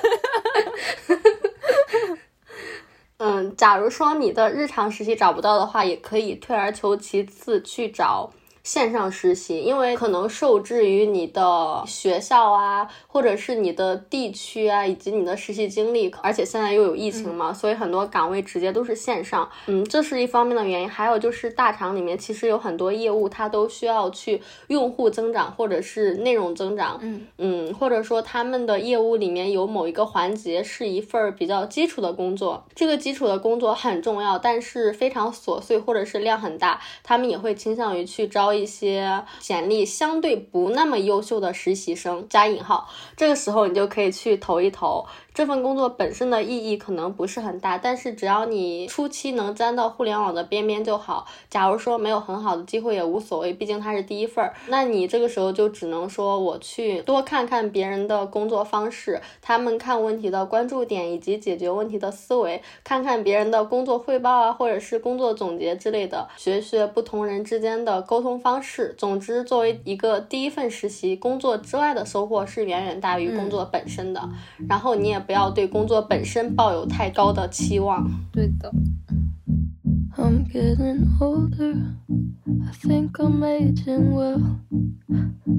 [3.18, 8.28] 嗯，假如说你的日常实习找不到的话，也可以退而求其次去找。
[8.64, 19.46] 线上实习，因为可能受制于你的学校啊，或者是你的地区啊，以及你的实习经历，而且现在又有疫情嘛，所以很多岗位直接都是线上。
[19.66, 20.88] 嗯，这是一方面的原因。
[20.88, 26.98] 还有就是大厂里面其实有很多业务，它都需要去用户增长或者是内容增长。
[27.02, 38.53] 嗯嗯，或者说他们的业务里面有某一个环节是一份比较基础的工作，这个基础的工作很重要，但是非常琐碎或者是量很大，他们也会倾向于去招。
[38.54, 45.04] 一些简历相对不那么优秀的实习生加引号，这个时候你就可以去投一投。
[45.34, 51.26] 这份工作本身的意义可能不是很大，但是只要你初期能沾到互联网的边边就好。
[51.50, 54.54] 假如说没有很好的机会也无所谓，毕竟它是第一份儿。
[54.68, 68.94] 那你这个时候就只能说我去多看看别人的工作方式，他们看问题的关注点以及解决问题的思维，看看别人的工作汇报啊，或者是工作总结之类的，学学不同人之间的沟通方式。
[68.96, 74.22] 总之，作为一个第一份实习工作之外的收获是远远大于工作本身的。
[74.68, 78.08] 然后你也不要对工作本身抱有太高的期望。
[78.32, 78.72] 对的。
[80.16, 81.74] I'm getting older.
[82.66, 84.60] I think I'm aging well.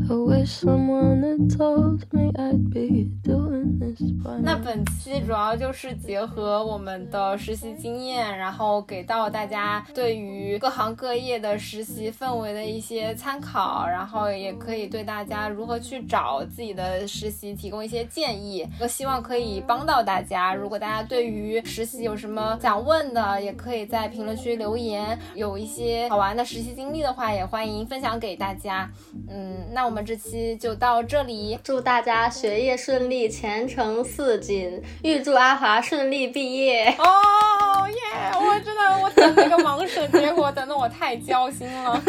[0.07, 18.67] I wish someone had told me I'd be doing this by 那本期主要就是结合我们的实习经验，然后给到大家对于各行各业的实习氛围的一些参考，然后也可以对大家如何去找自己的实习提供一些建议。
[18.79, 20.53] 我希望可以帮到大家。
[20.53, 25.17] 如果大家对于实习有什么想问的，也可以在评论区留言。
[25.33, 28.91] 有一些好玩的实习经历的话，也欢迎分享给大家。
[29.29, 31.57] 嗯，那我们这期就到这里。
[31.63, 34.83] 祝大家学业顺利，前程似锦。
[35.03, 36.93] 预祝阿华顺利毕业。
[36.99, 37.95] 哦耶！
[38.33, 42.01] 我真的我等那个盲审结果等的我太焦心了。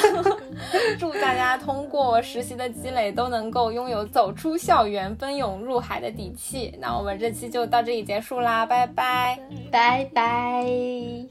[0.98, 6.72] 祝大家通过实习的积累，都能够拥有走出校园、奔涌入海的底气。
[6.80, 9.38] 那我们这期就到这里结束啦，拜拜，
[9.70, 10.64] 拜拜，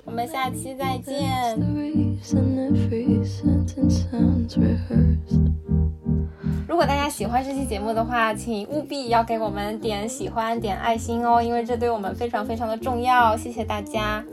[0.06, 1.16] 我们下期再见。
[1.76, 5.52] reason every sentence sounds rehearsed.
[6.68, 13.38] 如果大家喜欢这期节目的话，请务必要给我们点喜欢、点爱心哦，因为这对我们非常非常的重要。
[13.38, 14.24] 谢谢大家。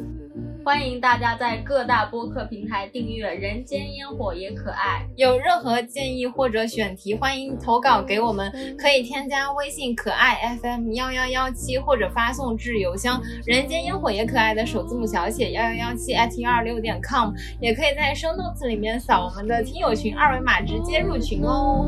[0.63, 5.07] 欢迎大家在各大播客平台订阅《人间烟火也可爱》。
[5.17, 21.87] 有任何建议或者选题，欢迎投稿给我们，可以添加微信可爱 FM 幺幺幺七，或者发送至邮箱人间烟火也可爱的首字母小写幺幺幺七 at 幺二六点 com，也可以在 show notes 里面扫我们的听友群二维码直接入群哦。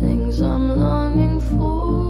[0.00, 2.09] Things I'm longing for